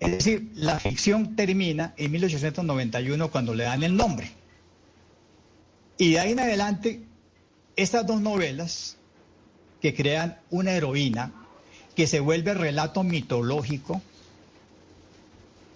es 0.00 0.12
decir, 0.12 0.50
la 0.55 0.78
ficción 0.78 1.35
termina 1.35 1.95
en 1.97 2.12
1891 2.12 3.31
cuando 3.31 3.55
le 3.55 3.64
dan 3.64 3.83
el 3.83 3.97
nombre. 3.97 4.31
Y 5.97 6.12
de 6.12 6.21
ahí 6.21 6.33
en 6.33 6.40
adelante, 6.40 7.02
estas 7.75 8.07
dos 8.07 8.21
novelas 8.21 8.97
que 9.81 9.95
crean 9.95 10.38
una 10.50 10.73
heroína 10.73 11.33
que 11.97 12.07
se 12.07 12.21
vuelve 12.21 12.55
relato 12.55 13.02
mitológico, 13.02 14.00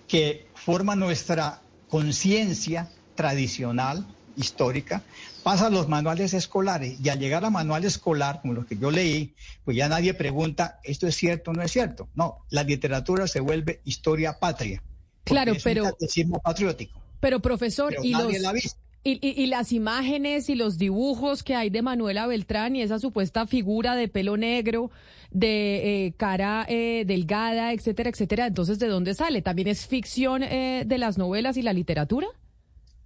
que 0.06 0.46
forma 0.54 0.94
nuestra 0.94 1.60
conciencia 1.88 2.88
tradicional, 3.16 4.06
histórica, 4.36 5.02
pasa 5.42 5.70
los 5.70 5.88
manuales 5.88 6.34
escolares 6.34 6.98
y 7.02 7.08
al 7.08 7.18
llegar 7.18 7.44
a 7.44 7.50
manual 7.50 7.84
escolar, 7.84 8.40
como 8.40 8.54
los 8.54 8.66
que 8.66 8.76
yo 8.76 8.90
leí, 8.90 9.34
pues 9.64 9.76
ya 9.76 9.88
nadie 9.88 10.14
pregunta, 10.14 10.80
¿esto 10.84 11.06
es 11.06 11.16
cierto 11.16 11.50
o 11.50 11.54
no 11.54 11.62
es 11.62 11.72
cierto? 11.72 12.08
No, 12.14 12.38
la 12.50 12.62
literatura 12.62 13.26
se 13.26 13.40
vuelve 13.40 13.80
historia 13.84 14.38
patria. 14.38 14.82
Claro, 15.24 15.54
pero... 15.62 15.84
Un 15.84 16.40
patriótico. 16.42 17.00
Pero 17.20 17.40
profesor, 17.40 17.94
y 18.02 18.12
los... 18.12 18.76
Y, 19.04 19.46
las 19.46 19.72
imágenes 19.72 20.48
y 20.48 20.54
los 20.54 20.78
dibujos 20.78 21.42
que 21.42 21.56
hay 21.56 21.70
de 21.70 21.82
Manuela 21.82 22.28
Beltrán 22.28 22.76
y 22.76 22.82
esa 22.82 23.00
supuesta 23.00 23.48
figura 23.48 23.96
de 23.96 24.06
pelo 24.06 24.36
negro, 24.36 24.92
de 25.32 26.06
eh, 26.06 26.12
cara 26.16 26.64
eh, 26.68 27.02
delgada, 27.04 27.72
etcétera, 27.72 28.10
etcétera. 28.10 28.46
Entonces, 28.46 28.78
¿de 28.78 28.86
dónde 28.86 29.14
sale? 29.14 29.42
¿También 29.42 29.66
es 29.66 29.88
ficción 29.88 30.44
eh, 30.44 30.84
de 30.86 30.98
las 30.98 31.18
novelas 31.18 31.56
y 31.56 31.62
la 31.62 31.72
literatura? 31.72 32.28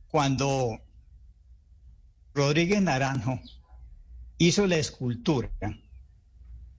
Cuando 0.09 0.79
Rodríguez 2.37 2.83
Naranjo 2.83 3.41
hizo 4.37 4.67
la 4.67 4.77
escultura 4.77 5.51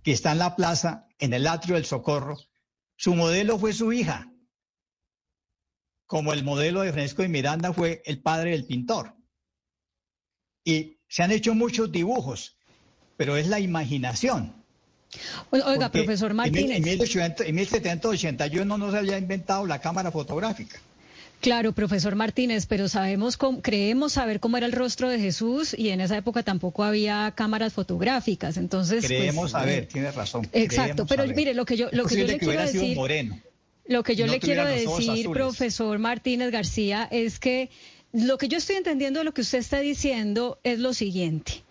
que 0.04 0.12
está 0.12 0.32
en 0.32 0.38
la 0.38 0.56
plaza, 0.56 1.08
en 1.18 1.34
el 1.34 1.48
atrio 1.48 1.76
del 1.76 1.86
Socorro. 1.86 2.38
Su 2.96 3.16
modelo 3.16 3.58
fue 3.58 3.74
su 3.74 3.92
hija, 3.92 4.32
como 6.06 6.32
el 6.32 6.44
modelo 6.44 6.82
de 6.82 6.94
Francisco 6.94 7.24
de 7.24 7.30
Miranda 7.30 7.74
fue 7.74 8.04
el 8.06 8.22
padre 8.22 8.52
del 8.52 8.66
pintor. 8.66 9.16
Y 10.64 11.00
se 11.08 11.24
han 11.24 11.32
hecho 11.32 11.56
muchos 11.56 11.92
dibujos, 11.92 12.56
pero 13.18 13.36
es 13.36 13.48
la 13.48 13.60
imaginación. 13.60 14.54
Oiga, 15.50 15.92
profesor 15.92 16.36
Martínez. 16.36 16.78
En, 16.78 16.88
en 16.88 17.56
1781 17.56 18.78
no 18.78 18.92
se 18.92 18.98
había 18.98 19.18
inventado 19.18 19.66
la 19.66 19.80
cámara 19.82 20.12
fotográfica. 20.12 20.80
Claro, 21.40 21.72
profesor 21.72 22.16
Martínez, 22.16 22.66
pero 22.66 22.88
sabemos, 22.90 23.38
creemos 23.62 24.14
saber 24.14 24.40
cómo 24.40 24.58
era 24.58 24.66
el 24.66 24.72
rostro 24.72 25.08
de 25.10 25.20
Jesús 25.20 25.76
y 25.78 25.90
en 25.90 26.02
esa 26.02 26.18
época 26.18 26.42
tampoco 26.44 26.84
había 26.84 27.32
cámaras 27.36 27.74
fotográficas, 27.74 28.58
entonces. 28.58 29.06
Pues, 29.06 29.08
creemos 29.08 29.52
saber, 29.52 29.84
eh, 29.84 29.88
tiene 29.92 30.12
razón. 30.12 30.48
Exacto, 30.52 31.06
pero 31.06 31.26
mire, 31.28 31.54
lo 31.54 31.66
que 31.66 31.78
yo, 31.78 31.90
lo 31.92 32.06
que 32.06 32.18
yo 32.18 32.26
le 32.26 32.40
quiero 32.40 32.62
decir. 32.62 32.98
Lo 33.86 34.04
que 34.04 34.16
yo 34.16 34.28
le 34.28 34.40
quiero 34.40 34.66
decir, 34.66 35.30
profesor 35.30 35.98
Martínez 36.00 36.52
García, 36.52 37.08
es 37.10 37.40
que 37.40 37.70
lo 38.12 38.38
que 38.38 38.48
yo 38.48 38.58
estoy 38.58 38.76
entendiendo 38.78 39.20
de 39.20 39.26
lo 39.26 39.34
que 39.34 39.42
usted 39.42 39.60
está 39.60 39.80
diciendo 39.80 40.60
es 40.64 40.80
lo 40.80 40.94
siguiente. 40.94 41.64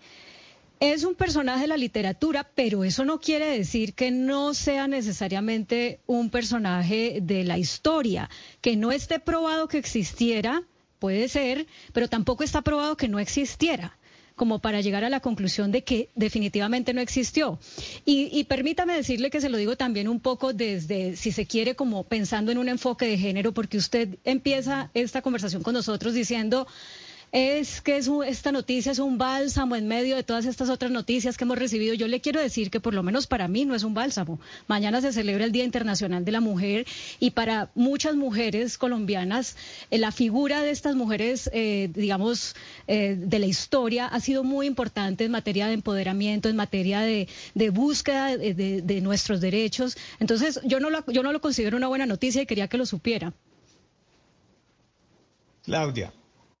Es 0.79 1.03
un 1.03 1.15
personaje 1.15 1.61
de 1.61 1.67
la 1.67 1.77
literatura, 1.77 2.47
pero 2.53 2.83
eso 2.83 3.03
no 3.03 3.19
quiere 3.19 3.47
decir 3.47 3.95
que 3.95 4.11
no 4.11 4.53
sea 4.53 4.87
necesariamente 4.87 6.01
un 6.05 6.29
personaje 6.29 7.17
de 7.21 7.43
la 7.43 7.57
historia, 7.57 8.29
que 8.61 8.75
no 8.75 8.91
esté 8.91 9.19
probado 9.19 9.67
que 9.67 9.79
existiera, 9.79 10.61
puede 10.99 11.29
ser, 11.29 11.65
pero 11.93 12.07
tampoco 12.07 12.43
está 12.43 12.61
probado 12.61 12.95
que 12.95 13.07
no 13.07 13.17
existiera 13.17 13.97
como 14.35 14.59
para 14.59 14.81
llegar 14.81 15.03
a 15.03 15.09
la 15.09 15.19
conclusión 15.19 15.71
de 15.71 15.83
que 15.83 16.09
definitivamente 16.13 16.93
no 16.93 17.01
existió. 17.01 17.57
Y, 18.05 18.29
y, 18.31 18.43
permítame 18.43 18.93
decirle 18.93 19.31
que 19.31 19.41
se 19.41 19.49
lo 19.49 19.57
digo 19.57 19.75
también 19.77 20.07
un 20.07 20.19
poco 20.19 20.53
desde, 20.53 21.15
si 21.15 21.31
se 21.31 21.47
quiere, 21.47 21.75
como 21.75 22.03
pensando 22.03 22.51
en 22.51 22.59
un 22.59 22.69
enfoque 22.69 23.07
de 23.07 23.17
género, 23.17 23.51
porque 23.51 23.77
usted 23.77 24.19
empieza 24.23 24.91
esta 24.93 25.23
conversación 25.23 25.63
con 25.63 25.73
nosotros 25.73 26.13
diciendo 26.13 26.67
es 27.31 27.81
que 27.81 27.97
es 27.97 28.09
esta 28.25 28.51
noticia 28.51 28.91
es 28.91 28.99
un 28.99 29.17
bálsamo 29.17 29.75
en 29.75 29.87
medio 29.87 30.15
de 30.15 30.23
todas 30.23 30.45
estas 30.45 30.69
otras 30.69 30.91
noticias 30.91 31.37
que 31.37 31.43
hemos 31.43 31.57
recibido. 31.57 31.93
Yo 31.93 32.07
le 32.07 32.21
quiero 32.21 32.39
decir 32.39 32.71
que 32.71 32.79
por 32.79 32.93
lo 32.93 33.03
menos 33.03 33.27
para 33.27 33.47
mí 33.47 33.65
no 33.65 33.75
es 33.75 33.83
un 33.83 33.93
bálsamo. 33.93 34.39
Mañana 34.67 35.01
se 35.01 35.11
celebra 35.11 35.45
el 35.45 35.51
Día 35.51 35.63
Internacional 35.63 36.23
de 36.23 36.31
la 36.31 36.39
Mujer 36.39 36.85
y 37.19 37.31
para 37.31 37.69
muchas 37.75 38.15
mujeres 38.15 38.77
colombianas 38.77 39.55
eh, 39.91 39.97
la 39.97 40.11
figura 40.11 40.61
de 40.61 40.71
estas 40.71 40.95
mujeres, 40.95 41.49
eh, 41.53 41.89
digamos, 41.93 42.55
eh, 42.87 43.15
de 43.17 43.39
la 43.39 43.45
historia 43.45 44.05
ha 44.07 44.19
sido 44.19 44.43
muy 44.43 44.67
importante 44.67 45.25
en 45.25 45.31
materia 45.31 45.67
de 45.67 45.73
empoderamiento, 45.73 46.49
en 46.49 46.55
materia 46.55 47.01
de, 47.01 47.27
búsqueda 47.71 48.37
de, 48.37 48.53
de, 48.53 49.01
nuestros 49.01 49.41
derechos. 49.41 49.97
Entonces, 50.19 50.59
yo 50.63 50.79
no, 50.79 50.89
lo, 50.89 51.05
yo 51.11 51.23
no 51.23 51.31
lo 51.33 51.41
considero 51.41 51.77
una 51.77 51.87
buena 51.87 52.05
noticia 52.05 52.41
y 52.41 52.45
quería 52.45 52.67
que 52.67 52.77
lo 52.77 52.85
supiera. 52.85 53.33
Claudia. 55.63 56.13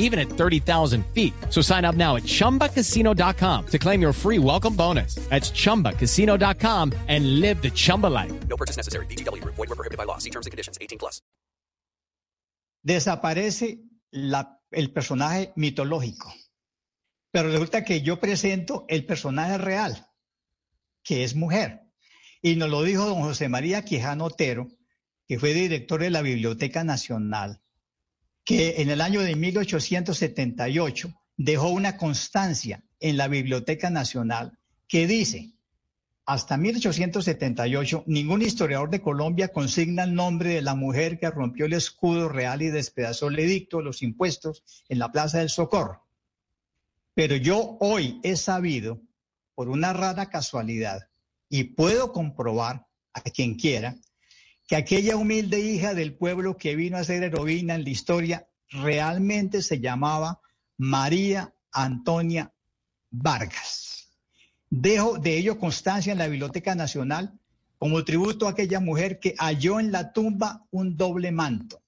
even 0.00 0.18
at 0.18 0.28
30,000 0.28 1.06
feet. 1.14 1.32
So 1.48 1.62
sign 1.62 1.86
up 1.86 1.94
now 1.94 2.16
at 2.16 2.24
chumbacasino.com 2.24 3.66
to 3.68 3.78
claim 3.78 4.02
your 4.02 4.12
free 4.12 4.38
welcome 4.38 4.74
bonus. 4.74 5.14
That's 5.30 5.50
chumbacasino.com 5.52 6.92
and 7.08 7.40
live 7.40 7.62
the 7.62 7.70
Chumba 7.70 8.08
life. 8.08 8.32
No 8.48 8.56
purchase 8.56 8.76
necessary. 8.76 9.06
DTW, 9.06 9.42
void, 9.44 9.56
were 9.56 9.76
prohibited 9.76 9.96
by 9.96 10.04
law. 10.04 10.18
See 10.18 10.30
terms 10.30 10.46
and 10.46 10.50
conditions 10.50 10.76
18 10.80 10.98
plus. 10.98 11.22
Desaparece 12.82 13.84
la, 14.10 14.58
el 14.70 14.90
personaje 14.92 15.52
mitológico. 15.56 16.32
Pero 17.30 17.50
resulta 17.50 17.84
que 17.84 18.02
yo 18.02 18.18
presento 18.18 18.84
el 18.88 19.04
personaje 19.04 19.58
real, 19.58 20.08
que 21.04 21.24
es 21.24 21.36
mujer. 21.36 21.82
Y 22.42 22.56
nos 22.56 22.70
lo 22.70 22.82
dijo 22.82 23.04
don 23.04 23.22
José 23.22 23.48
María 23.48 23.84
Quijano 23.84 24.24
Otero, 24.24 24.68
que 25.28 25.38
fue 25.38 25.54
director 25.54 26.00
de 26.00 26.10
la 26.10 26.22
Biblioteca 26.22 26.82
Nacional, 26.82 27.60
que 28.44 28.80
en 28.82 28.90
el 28.90 29.00
año 29.00 29.20
de 29.20 29.36
1878 29.36 31.14
dejó 31.36 31.68
una 31.68 31.96
constancia 31.96 32.84
en 32.98 33.16
la 33.16 33.28
Biblioteca 33.28 33.90
Nacional 33.90 34.58
que 34.88 35.06
dice, 35.06 35.52
hasta 36.26 36.56
1878 36.56 38.04
ningún 38.06 38.42
historiador 38.42 38.90
de 38.90 39.00
Colombia 39.00 39.48
consigna 39.48 40.04
el 40.04 40.14
nombre 40.14 40.50
de 40.50 40.62
la 40.62 40.74
mujer 40.74 41.18
que 41.18 41.30
rompió 41.30 41.66
el 41.66 41.72
escudo 41.72 42.28
real 42.28 42.62
y 42.62 42.68
despedazó 42.68 43.28
el 43.28 43.38
edicto, 43.38 43.80
los 43.80 44.02
impuestos 44.02 44.62
en 44.88 44.98
la 44.98 45.10
Plaza 45.10 45.38
del 45.38 45.48
Socorro. 45.48 46.06
Pero 47.14 47.36
yo 47.36 47.76
hoy 47.80 48.20
he 48.22 48.36
sabido, 48.36 49.00
por 49.54 49.68
una 49.68 49.92
rara 49.92 50.26
casualidad, 50.26 51.08
y 51.48 51.64
puedo 51.64 52.12
comprobar 52.12 52.86
a 53.12 53.22
quien 53.22 53.56
quiera, 53.56 53.96
que 54.70 54.76
aquella 54.76 55.16
humilde 55.16 55.58
hija 55.58 55.94
del 55.94 56.14
pueblo 56.14 56.56
que 56.56 56.76
vino 56.76 56.96
a 56.96 57.02
ser 57.02 57.24
heroína 57.24 57.74
en 57.74 57.82
la 57.82 57.90
historia 57.90 58.48
realmente 58.68 59.62
se 59.62 59.80
llamaba 59.80 60.40
María 60.76 61.52
Antonia 61.72 62.54
Vargas. 63.10 64.10
Dejo 64.68 65.18
de 65.18 65.36
ello 65.38 65.58
constancia 65.58 66.12
en 66.12 66.18
la 66.18 66.28
Biblioteca 66.28 66.76
Nacional 66.76 67.36
como 67.78 68.04
tributo 68.04 68.46
a 68.46 68.50
aquella 68.52 68.78
mujer 68.78 69.18
que 69.18 69.34
halló 69.38 69.80
en 69.80 69.90
la 69.90 70.12
tumba 70.12 70.64
un 70.70 70.96
doble 70.96 71.32
manto, 71.32 71.82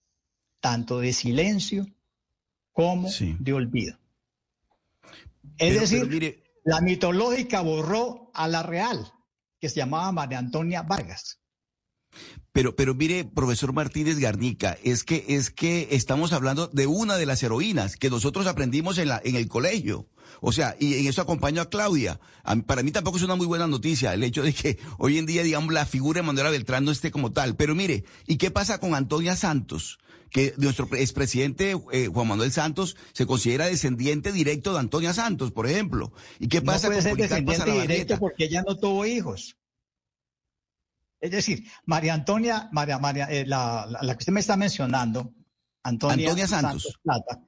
tanto 0.58 0.98
de 0.98 1.12
silencio 1.12 1.86
como 2.72 3.08
de 3.38 3.52
olvido. 3.52 3.96
Es 5.56 5.78
decir, 5.78 6.42
la 6.64 6.80
mitológica 6.80 7.60
borró 7.60 8.32
a 8.34 8.48
la 8.48 8.64
real, 8.64 9.12
que 9.60 9.68
se 9.68 9.76
llamaba 9.76 10.10
María 10.10 10.38
Antonia 10.40 10.82
Vargas. 10.82 11.41
Pero, 12.52 12.76
pero 12.76 12.94
mire, 12.94 13.24
profesor 13.24 13.72
Martínez 13.72 14.18
Garnica, 14.18 14.76
es 14.84 15.04
que, 15.04 15.24
es 15.28 15.50
que 15.50 15.88
estamos 15.92 16.32
hablando 16.32 16.68
de 16.68 16.86
una 16.86 17.16
de 17.16 17.26
las 17.26 17.42
heroínas 17.42 17.96
que 17.96 18.10
nosotros 18.10 18.46
aprendimos 18.46 18.98
en, 18.98 19.08
la, 19.08 19.20
en 19.24 19.36
el 19.36 19.48
colegio. 19.48 20.06
O 20.40 20.52
sea, 20.52 20.76
y 20.78 20.94
en 20.94 21.06
eso 21.06 21.22
acompaño 21.22 21.62
a 21.62 21.70
Claudia. 21.70 22.20
para 22.66 22.82
mí 22.82 22.90
tampoco 22.90 23.16
es 23.16 23.22
una 23.22 23.36
muy 23.36 23.46
buena 23.46 23.66
noticia 23.66 24.12
el 24.12 24.22
hecho 24.22 24.42
de 24.42 24.52
que 24.52 24.78
hoy 24.98 25.18
en 25.18 25.24
día, 25.24 25.42
digamos, 25.42 25.72
la 25.72 25.86
figura 25.86 26.20
de 26.20 26.26
Manuela 26.26 26.50
Beltrán 26.50 26.84
no 26.84 26.90
esté 26.90 27.10
como 27.10 27.32
tal. 27.32 27.56
Pero 27.56 27.74
mire, 27.74 28.04
¿y 28.26 28.36
qué 28.36 28.50
pasa 28.50 28.78
con 28.78 28.94
Antonia 28.94 29.36
Santos? 29.36 29.98
Que 30.30 30.54
nuestro 30.56 30.88
expresidente 30.94 31.76
eh, 31.92 32.08
Juan 32.12 32.28
Manuel 32.28 32.52
Santos 32.52 32.96
se 33.12 33.26
considera 33.26 33.66
descendiente 33.66 34.32
directo 34.32 34.72
de 34.72 34.80
Antonia 34.80 35.12
Santos, 35.14 35.52
por 35.52 35.66
ejemplo. 35.66 36.12
¿Y 36.38 36.48
qué 36.48 36.60
pasa 36.62 36.88
no 36.88 36.94
puede 36.94 37.02
ser 37.02 37.16
descendiente 37.16 37.70
directo 37.70 38.18
porque 38.18 38.44
ella 38.44 38.64
no 38.66 38.76
tuvo 38.76 39.06
hijos. 39.06 39.56
Es 41.22 41.30
decir, 41.30 41.64
María 41.86 42.14
Antonia, 42.14 42.68
María, 42.72 42.98
María, 42.98 43.26
eh, 43.30 43.46
la, 43.46 43.86
que 44.00 44.18
usted 44.18 44.32
me 44.32 44.40
está 44.40 44.56
mencionando, 44.56 45.32
Antonia, 45.84 46.48
Santos. 46.48 46.98
Plata, 47.00 47.40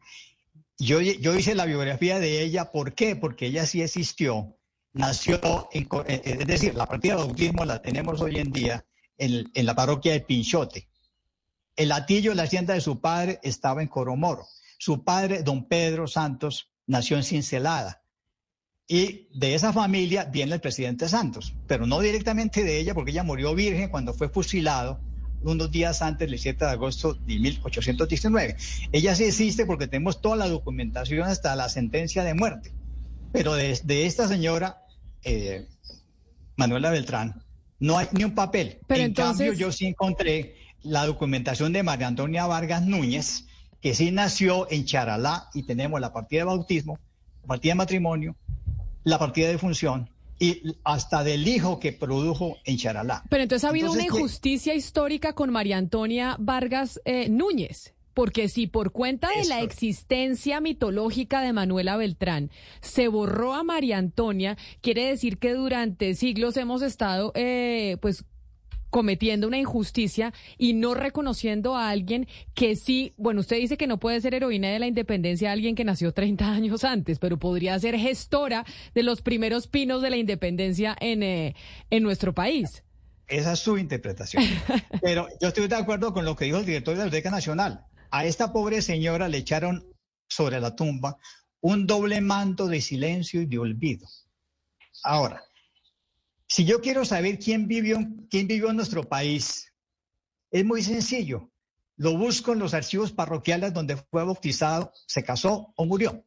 yo, 0.78 1.00
yo 1.00 1.34
hice 1.34 1.56
la 1.56 1.64
biografía 1.64 2.20
de 2.20 2.40
ella, 2.40 2.70
¿por 2.70 2.94
qué? 2.94 3.16
Porque 3.16 3.46
ella 3.46 3.66
sí 3.66 3.82
existió, 3.82 4.56
nació, 4.92 5.68
en, 5.72 5.88
eh, 6.06 6.22
es 6.24 6.46
decir, 6.46 6.76
la 6.76 6.86
partida 6.86 7.16
de 7.16 7.24
bautismo 7.24 7.64
la 7.64 7.82
tenemos 7.82 8.20
hoy 8.20 8.38
en 8.38 8.52
día 8.52 8.86
en, 9.18 9.50
en 9.52 9.66
la 9.66 9.74
parroquia 9.74 10.12
de 10.12 10.20
Pinchote. 10.20 10.88
El 11.74 11.88
latillo 11.88 12.32
la 12.34 12.44
hacienda 12.44 12.74
de 12.74 12.80
su 12.80 13.00
padre 13.00 13.40
estaba 13.42 13.82
en 13.82 13.88
Coromoro. 13.88 14.46
Su 14.78 15.02
padre, 15.02 15.42
don 15.42 15.66
Pedro 15.66 16.06
Santos, 16.06 16.70
nació 16.86 17.16
en 17.16 17.24
Cincelada. 17.24 18.03
Y 18.86 19.28
de 19.32 19.54
esa 19.54 19.72
familia 19.72 20.24
viene 20.24 20.54
el 20.54 20.60
presidente 20.60 21.08
Santos, 21.08 21.54
pero 21.66 21.86
no 21.86 22.00
directamente 22.00 22.64
de 22.64 22.78
ella, 22.78 22.94
porque 22.94 23.12
ella 23.12 23.22
murió 23.22 23.54
virgen 23.54 23.88
cuando 23.88 24.12
fue 24.12 24.28
fusilado 24.28 25.00
unos 25.42 25.70
días 25.70 26.02
antes 26.02 26.28
del 26.28 26.38
7 26.38 26.64
de 26.64 26.70
agosto 26.70 27.14
de 27.14 27.38
1819. 27.38 28.56
Ella 28.92 29.14
sí 29.14 29.24
existe 29.24 29.66
porque 29.66 29.86
tenemos 29.86 30.20
toda 30.20 30.36
la 30.36 30.48
documentación 30.48 31.22
hasta 31.22 31.54
la 31.56 31.68
sentencia 31.68 32.24
de 32.24 32.34
muerte. 32.34 32.72
Pero 33.32 33.54
de, 33.54 34.06
esta 34.06 34.28
señora, 34.28 34.84
eh, 35.22 35.66
Manuela 36.56 36.90
Beltrán, 36.90 37.42
no 37.80 37.98
hay 37.98 38.06
ni 38.12 38.24
un 38.24 38.34
papel. 38.34 38.78
Pero 38.86 39.02
en 39.02 39.14
cambio, 39.14 39.52
yo 39.52 39.72
sí 39.72 39.86
encontré 39.86 40.56
la 40.82 41.06
documentación 41.06 41.72
de 41.72 41.82
María 41.82 42.06
Antonia 42.06 42.46
Vargas 42.46 42.82
Núñez, 42.82 43.46
que 43.80 43.94
sí 43.94 44.10
nació 44.10 44.70
en 44.70 44.84
Charalá 44.84 45.48
y 45.52 45.64
tenemos 45.64 46.00
la 46.00 46.12
partida 46.12 46.42
de 46.42 46.44
bautismo, 46.44 46.98
la 47.42 47.48
partida 47.48 47.72
de 47.72 47.76
matrimonio, 47.76 48.36
la 49.04 49.18
partida 49.18 49.48
de 49.48 49.58
función 49.58 50.08
y 50.38 50.76
hasta 50.82 51.22
del 51.22 51.46
hijo 51.46 51.78
que 51.78 51.92
produjo 51.92 52.58
en 52.64 52.76
Charalá. 52.76 53.22
Pero 53.28 53.42
entonces 53.42 53.64
ha 53.64 53.68
habido 53.68 53.92
una 53.92 54.04
injusticia 54.04 54.74
histórica 54.74 55.34
con 55.34 55.50
María 55.50 55.78
Antonia 55.78 56.36
Vargas 56.38 57.00
eh, 57.04 57.28
Núñez. 57.28 57.94
Porque 58.14 58.48
si 58.48 58.68
por 58.68 58.92
cuenta 58.92 59.28
de 59.36 59.44
la 59.46 59.60
existencia 59.62 60.60
mitológica 60.60 61.40
de 61.40 61.52
Manuela 61.52 61.96
Beltrán 61.96 62.52
se 62.80 63.08
borró 63.08 63.54
a 63.54 63.64
María 63.64 63.98
Antonia, 63.98 64.56
quiere 64.80 65.06
decir 65.06 65.38
que 65.38 65.52
durante 65.52 66.14
siglos 66.14 66.56
hemos 66.56 66.82
estado 66.82 67.32
eh, 67.34 67.96
pues 68.00 68.24
cometiendo 68.94 69.48
una 69.48 69.58
injusticia 69.58 70.32
y 70.56 70.72
no 70.72 70.94
reconociendo 70.94 71.74
a 71.74 71.90
alguien 71.90 72.28
que 72.54 72.76
sí, 72.76 73.12
bueno, 73.16 73.40
usted 73.40 73.56
dice 73.56 73.76
que 73.76 73.88
no 73.88 73.98
puede 73.98 74.20
ser 74.20 74.34
heroína 74.34 74.68
de 74.68 74.78
la 74.78 74.86
independencia 74.86 75.50
alguien 75.50 75.74
que 75.74 75.82
nació 75.82 76.12
30 76.12 76.48
años 76.48 76.84
antes, 76.84 77.18
pero 77.18 77.36
podría 77.36 77.76
ser 77.80 77.98
gestora 77.98 78.64
de 78.94 79.02
los 79.02 79.20
primeros 79.20 79.66
pinos 79.66 80.00
de 80.00 80.10
la 80.10 80.16
independencia 80.16 80.96
en, 81.00 81.24
eh, 81.24 81.56
en 81.90 82.04
nuestro 82.04 82.36
país. 82.36 82.84
Esa 83.26 83.54
es 83.54 83.58
su 83.58 83.78
interpretación. 83.78 84.44
Pero 85.02 85.26
yo 85.40 85.48
estoy 85.48 85.66
de 85.66 85.74
acuerdo 85.74 86.12
con 86.12 86.24
lo 86.24 86.36
que 86.36 86.44
dijo 86.44 86.58
el 86.58 86.64
director 86.64 86.94
de 86.94 86.98
la 86.98 87.04
Biblioteca 87.06 87.32
Nacional. 87.32 87.86
A 88.12 88.26
esta 88.26 88.52
pobre 88.52 88.80
señora 88.80 89.28
le 89.28 89.38
echaron 89.38 89.92
sobre 90.28 90.60
la 90.60 90.76
tumba 90.76 91.16
un 91.60 91.88
doble 91.88 92.20
manto 92.20 92.68
de 92.68 92.80
silencio 92.80 93.42
y 93.42 93.46
de 93.46 93.58
olvido. 93.58 94.06
Ahora, 95.02 95.42
si 96.54 96.64
yo 96.64 96.80
quiero 96.80 97.04
saber 97.04 97.40
quién 97.40 97.66
vivió, 97.66 97.98
en 97.98 98.76
nuestro 98.76 99.02
país, 99.02 99.72
es 100.52 100.64
muy 100.64 100.84
sencillo. 100.84 101.50
Lo 101.96 102.16
busco 102.16 102.52
en 102.52 102.60
los 102.60 102.74
archivos 102.74 103.10
parroquiales 103.10 103.74
donde 103.74 103.96
fue 103.96 104.22
bautizado, 104.22 104.92
se 105.08 105.24
casó 105.24 105.72
o 105.74 105.84
murió. 105.84 106.24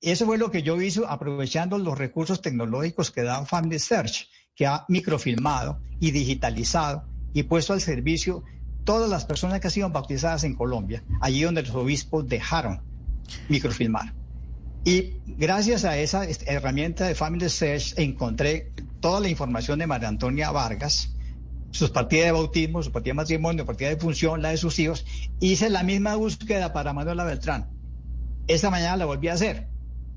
Eso 0.00 0.26
fue 0.26 0.36
lo 0.36 0.50
que 0.50 0.64
yo 0.64 0.82
hice 0.82 1.02
aprovechando 1.06 1.78
los 1.78 1.96
recursos 1.96 2.42
tecnológicos 2.42 3.12
que 3.12 3.22
da 3.22 3.46
Family 3.46 3.78
Search, 3.78 4.28
que 4.52 4.66
ha 4.66 4.84
microfilmado 4.88 5.80
y 6.00 6.10
digitalizado 6.10 7.04
y 7.32 7.44
puesto 7.44 7.72
al 7.72 7.80
servicio 7.80 8.42
todas 8.82 9.08
las 9.08 9.26
personas 9.26 9.60
que 9.60 9.68
han 9.68 9.74
sido 9.74 9.90
bautizadas 9.90 10.42
en 10.42 10.56
Colombia, 10.56 11.04
allí 11.20 11.42
donde 11.42 11.62
los 11.62 11.76
obispos 11.76 12.28
dejaron 12.28 12.82
microfilmar. 13.48 14.23
Y 14.84 15.22
gracias 15.26 15.84
a 15.84 15.96
esa 15.96 16.26
herramienta 16.46 17.06
de 17.06 17.14
Family 17.14 17.48
Search 17.48 17.94
encontré 17.98 18.72
toda 19.00 19.20
la 19.20 19.28
información 19.28 19.78
de 19.78 19.86
María 19.86 20.08
Antonia 20.08 20.50
Vargas, 20.50 21.16
sus 21.70 21.90
partidas 21.90 22.26
de 22.26 22.32
bautismo, 22.32 22.82
su 22.82 22.92
partida 22.92 23.12
de 23.12 23.16
matrimonio, 23.16 23.64
partida 23.64 23.88
de 23.88 23.96
función, 23.96 24.42
la 24.42 24.50
de 24.50 24.58
sus 24.58 24.78
hijos. 24.78 25.06
Hice 25.40 25.70
la 25.70 25.82
misma 25.82 26.16
búsqueda 26.16 26.72
para 26.72 26.92
Manuela 26.92 27.24
Beltrán. 27.24 27.70
Esta 28.46 28.70
mañana 28.70 28.98
la 28.98 29.06
volví 29.06 29.28
a 29.28 29.32
hacer 29.34 29.73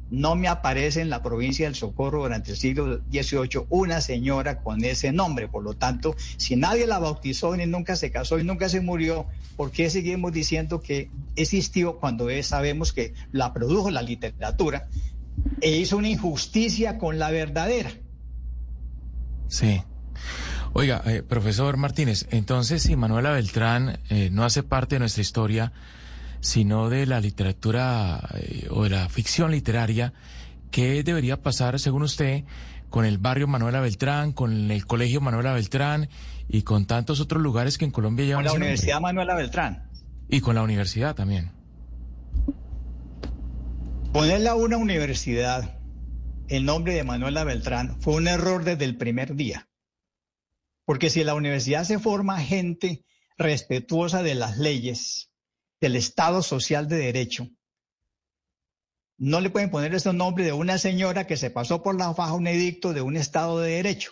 no 0.10 0.36
me 0.36 0.48
aparece 0.48 1.02
en 1.02 1.10
la 1.10 1.22
provincia 1.22 1.65
del 1.65 1.76
Socorro 1.76 2.24
durante 2.24 2.52
el 2.52 2.58
siglo 2.58 3.02
XVIII 3.12 3.65
una 3.70 4.02
señora 4.02 4.60
con 4.60 4.84
ese 4.84 5.12
nombre. 5.12 5.48
Por 5.48 5.63
lo 5.63 5.74
tanto, 5.74 6.15
si 6.38 6.56
nadie 6.56 6.88
la 6.88 7.00
bautizó 7.00 7.56
ni 7.56 7.65
nunca 7.65 7.96
se 7.96 8.12
casó 8.12 8.39
y 8.39 8.43
nunca 8.43 8.70
se 8.70 8.82
murió, 8.82 9.26
¿por 9.56 9.72
qué 9.72 9.89
seguimos 9.89 10.32
diciendo 10.32 10.82
que 10.82 11.10
existió 11.36 11.98
cuando 11.98 12.28
sabemos 12.43 12.93
que 12.93 13.13
la 13.32 13.54
produjo 13.54 13.89
la 13.89 14.02
literatura 14.02 14.88
e 15.62 15.78
hizo 15.78 15.98
una 15.98 16.10
injusticia 16.10 16.98
con 16.98 17.20
la 17.20 17.32
verdadera? 17.32 17.91
Sí. 19.48 19.82
Oiga, 20.74 21.02
eh, 21.06 21.24
profesor 21.24 21.78
Martínez, 21.78 22.28
entonces 22.30 22.84
si 22.84 22.96
Manuela 22.96 23.32
Beltrán 23.32 24.00
eh, 24.10 24.30
no 24.32 24.43
hace 24.43 24.62
parte 24.62 24.96
de 24.96 25.00
nuestra 25.00 25.22
historia, 25.22 25.72
sino 26.39 26.89
de 26.89 27.06
la 27.06 27.19
literatura 27.19 28.19
eh, 28.36 28.67
o 28.69 28.84
de 28.84 28.89
la 28.91 29.10
ficción 29.10 29.52
literaria. 29.52 30.13
¿Qué 30.71 31.04
debería 31.04 31.41
pasar, 31.41 31.80
según 31.80 32.04
usted, 32.04 32.43
con 32.89 33.06
el 33.06 33.17
barrio 33.17 33.47
Manuela 33.47 33.82
Beltrán, 33.82 34.32
con 34.34 34.71
el 34.71 34.86
colegio 34.86 35.21
Manuela 35.21 35.54
Beltrán 35.54 36.10
y 36.47 36.62
con 36.62 36.86
tantos 36.86 37.19
otros 37.19 37.41
lugares 37.41 37.78
que 37.78 37.86
en 37.86 37.91
Colombia 37.91 38.26
llevan 38.26 38.43
Con 38.45 38.54
la 38.54 38.65
Universidad 38.65 39.02
Manuela 39.02 39.36
Beltrán. 39.36 39.89
Y 40.30 40.41
con 40.41 40.56
la 40.56 40.63
universidad 40.63 41.15
también. 41.15 41.52
Ponerle 44.13 44.50
a 44.50 44.56
una 44.56 44.78
universidad 44.78 45.78
el 46.47 46.65
nombre 46.65 46.93
de 46.93 47.04
Manuela 47.04 47.43
Beltrán 47.43 48.00
fue 48.02 48.15
un 48.15 48.28
error 48.28 48.63
desde 48.63 48.86
el 48.86 48.97
primer 48.97 49.36
día. 49.36 49.69
Porque 50.86 51.10
si 51.10 51.23
la 51.23 51.36
universidad 51.36 51.84
se 51.84 52.00
forma 52.00 52.39
gente 52.39 53.04
respetuosa 53.38 54.23
de 54.23 54.36
las 54.36 54.58
leyes, 54.58 55.27
del 55.80 55.96
Estado 55.96 56.42
Social 56.42 56.88
de 56.88 56.98
Derecho. 56.98 57.50
No 59.18 59.42
le 59.42 59.50
pueden 59.50 59.72
poner 59.72 59.94
ese 59.96 60.13
nombre 60.13 60.46
de 60.46 60.54
una 60.54 60.78
señora 60.78 61.26
que 61.26 61.38
se 61.38 61.50
pasó 61.50 61.82
por 61.82 61.98
la 61.98 62.13
faja 62.13 62.34
un 62.34 62.48
edicto 62.48 62.94
de 62.94 63.02
un 63.02 63.18
Estado 63.18 63.60
de 63.60 63.72
Derecho 63.72 64.12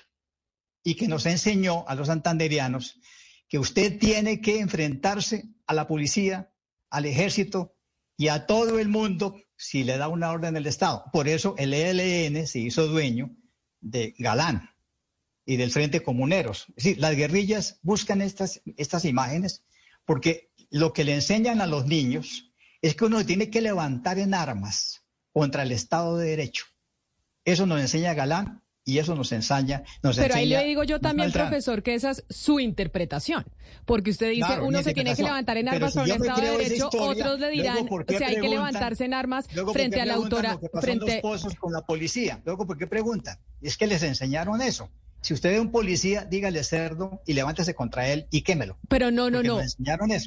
y 0.84 0.96
que 0.96 1.08
nos 1.08 1.26
enseñó 1.26 1.88
a 1.88 1.96
los 1.96 2.08
santanderianos 2.08 3.00
que 3.48 3.60
usted 3.60 4.00
tiene 4.00 4.42
que 4.42 4.60
enfrentarse 4.60 5.46
a 5.68 5.74
la 5.74 5.88
policía, 5.88 6.52
al 6.90 7.06
ejército 7.06 7.76
y 8.18 8.30
a 8.30 8.46
todo 8.46 8.80
el 8.80 8.88
mundo 8.88 9.36
si 9.58 9.84
le 9.84 9.98
da 9.98 10.08
una 10.08 10.32
orden 10.32 10.54
del 10.54 10.68
Estado. 10.68 11.04
Por 11.12 11.28
eso 11.28 11.56
el 11.58 11.74
ELN 11.74 12.48
se 12.48 12.60
hizo 12.60 12.88
dueño 12.88 13.36
de 13.82 14.16
Galán 14.18 14.70
y 15.46 15.58
del 15.58 15.72
Frente 15.72 16.02
Comuneros. 16.02 16.66
Es 16.70 16.84
decir, 16.84 17.00
las 17.00 17.16
guerrillas 17.16 17.80
buscan 17.84 18.22
estas, 18.22 18.62
estas 18.78 19.06
imágenes 19.06 19.64
porque 20.06 20.52
lo 20.70 20.94
que 20.94 21.04
le 21.04 21.14
enseñan 21.14 21.62
a 21.62 21.68
los 21.68 21.86
niños 21.86 22.52
es 22.82 22.96
que 22.96 23.06
uno 23.06 23.26
tiene 23.26 23.50
que 23.50 23.62
levantar 23.62 24.20
en 24.20 24.34
armas 24.34 25.04
contra 25.32 25.64
el 25.64 25.72
Estado 25.72 26.18
de 26.18 26.30
Derecho. 26.30 26.66
Eso 27.44 27.66
nos 27.66 27.80
enseña 27.80 28.14
Galán 28.14 28.64
y 28.84 29.00
eso 29.00 29.16
nos 29.16 29.32
ensaña. 29.32 29.84
Nos 30.04 30.18
Pero 30.18 30.36
ahí 30.36 30.44
enseña 30.44 30.62
le 30.62 30.68
digo 30.68 30.84
yo 30.84 31.00
también, 31.00 31.32
profesor, 31.32 31.82
que 31.82 31.96
esa 31.96 32.12
es 32.12 32.24
su 32.30 32.60
interpretación. 32.60 33.46
Porque 33.86 34.12
usted 34.12 34.30
dice, 34.30 34.46
Claro, 34.46 34.68
uno 34.68 34.82
se 34.84 34.94
tiene 34.94 35.16
que 35.16 35.24
levantar 35.24 35.58
en 35.58 35.70
armas 35.70 35.94
sobre 35.94 36.10
yo 36.10 36.16
el 36.16 36.22
Estado 36.22 36.42
de 36.42 36.58
Derecho, 36.58 36.86
historia, 36.86 37.10
otros 37.10 37.40
le 37.40 37.50
dirán, 37.50 37.74
luego, 37.74 37.90
¿por 37.90 38.06
qué 38.06 38.16
o 38.16 38.18
sea, 38.20 38.28
hay 38.28 38.40
que 38.40 38.50
levantarse 38.50 39.06
en 39.06 39.14
armas 39.16 39.48
Luego, 39.54 39.68
¿por 39.68 39.76
frente 39.76 40.02
a 40.02 40.06
la 40.06 40.14
autora, 40.14 40.54
lo 40.54 40.60
que 40.60 40.70
pasó 40.70 40.88
en 40.88 41.00
frente... 41.00 41.14
los 41.14 41.22
pozos 41.22 41.56
con 41.56 41.74
la 41.74 41.82
policía. 41.82 42.42
Luego, 42.46 42.68
¿por 42.68 42.78
qué 42.78 42.88
preguntan? 42.88 43.38
Es 43.62 43.78
que 43.78 43.88
les 43.88 44.04
enseñaron 44.04 44.62
eso. 44.62 44.92
Si 45.26 45.34
usted 45.34 45.50
ve 45.50 45.58
a 45.58 45.62
un 45.62 45.72
policía, 45.72 46.24
dígale 46.24 46.64
cerdo 46.64 47.20
y 47.26 47.34
levántese 47.34 47.74
contra 47.74 48.08
él 48.10 48.28
y 48.30 48.44
quémelo. 48.44 48.78
Pero 48.88 49.10
no, 49.10 49.32
no, 49.32 49.42
no. 49.42 49.60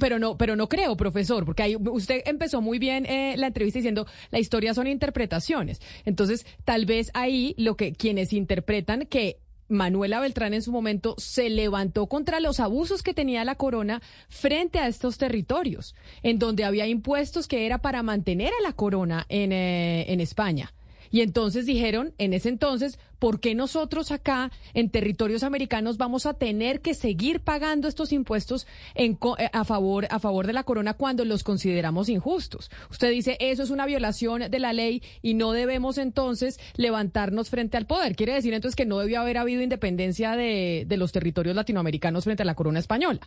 Pero 0.00 0.18
no, 0.18 0.36
pero 0.36 0.56
no 0.56 0.68
creo, 0.68 0.96
profesor, 0.96 1.44
porque 1.44 1.62
ahí 1.62 1.76
usted 1.76 2.22
empezó 2.26 2.60
muy 2.60 2.80
bien 2.80 3.06
eh, 3.06 3.36
la 3.36 3.46
entrevista 3.46 3.78
diciendo 3.78 4.08
la 4.32 4.40
historia 4.40 4.74
son 4.74 4.88
interpretaciones. 4.88 5.80
Entonces, 6.04 6.46
tal 6.64 6.84
vez 6.84 7.12
ahí 7.14 7.54
lo 7.58 7.76
que 7.76 7.92
quienes 7.92 8.32
interpretan 8.32 9.06
que 9.06 9.38
Manuela 9.68 10.18
Beltrán 10.18 10.52
en 10.52 10.62
su 10.62 10.72
momento 10.72 11.14
se 11.16 11.48
levantó 11.48 12.08
contra 12.08 12.40
los 12.40 12.58
abusos 12.58 13.04
que 13.04 13.14
tenía 13.14 13.44
la 13.44 13.54
corona 13.54 14.02
frente 14.28 14.80
a 14.80 14.88
estos 14.88 15.16
territorios, 15.16 15.94
en 16.24 16.40
donde 16.40 16.64
había 16.64 16.88
impuestos 16.88 17.46
que 17.46 17.66
era 17.66 17.78
para 17.78 18.02
mantener 18.02 18.50
a 18.58 18.62
la 18.64 18.72
corona 18.72 19.26
en, 19.28 19.52
eh, 19.52 20.12
en 20.12 20.20
España. 20.20 20.72
Y 21.10 21.20
entonces 21.22 21.66
dijeron, 21.66 22.14
en 22.18 22.32
ese 22.32 22.48
entonces, 22.48 22.98
¿por 23.18 23.40
qué 23.40 23.54
nosotros 23.54 24.10
acá, 24.10 24.50
en 24.74 24.90
territorios 24.90 25.42
americanos, 25.42 25.96
vamos 25.96 26.26
a 26.26 26.34
tener 26.34 26.80
que 26.80 26.94
seguir 26.94 27.40
pagando 27.40 27.88
estos 27.88 28.12
impuestos 28.12 28.66
eh, 28.94 29.16
a, 29.52 29.64
favor, 29.64 30.06
a 30.10 30.18
favor 30.18 30.46
de 30.46 30.52
la 30.52 30.64
corona 30.64 30.94
cuando 30.94 31.24
los 31.24 31.44
consideramos 31.44 32.08
injustos? 32.08 32.70
Usted 32.90 33.10
dice, 33.10 33.36
eso 33.40 33.62
es 33.62 33.70
una 33.70 33.86
violación 33.86 34.50
de 34.50 34.58
la 34.58 34.72
ley 34.72 35.02
y 35.22 35.34
no 35.34 35.52
debemos 35.52 35.98
entonces 35.98 36.58
levantarnos 36.76 37.50
frente 37.50 37.76
al 37.76 37.86
poder. 37.86 38.16
Quiere 38.16 38.34
decir 38.34 38.54
entonces 38.54 38.76
que 38.76 38.86
no 38.86 38.98
debió 38.98 39.20
haber 39.20 39.38
habido 39.38 39.62
independencia 39.62 40.36
de, 40.36 40.84
de 40.86 40.96
los 40.96 41.12
territorios 41.12 41.56
latinoamericanos 41.56 42.24
frente 42.24 42.42
a 42.42 42.46
la 42.46 42.54
corona 42.54 42.78
española. 42.78 43.20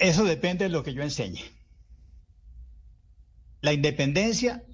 Eso 0.00 0.24
depende 0.24 0.64
de 0.64 0.70
lo 0.70 0.82
que 0.82 0.94
yo 0.94 1.02
enseñe. 1.02 1.61
La 3.62 3.72
independencia 3.72 4.64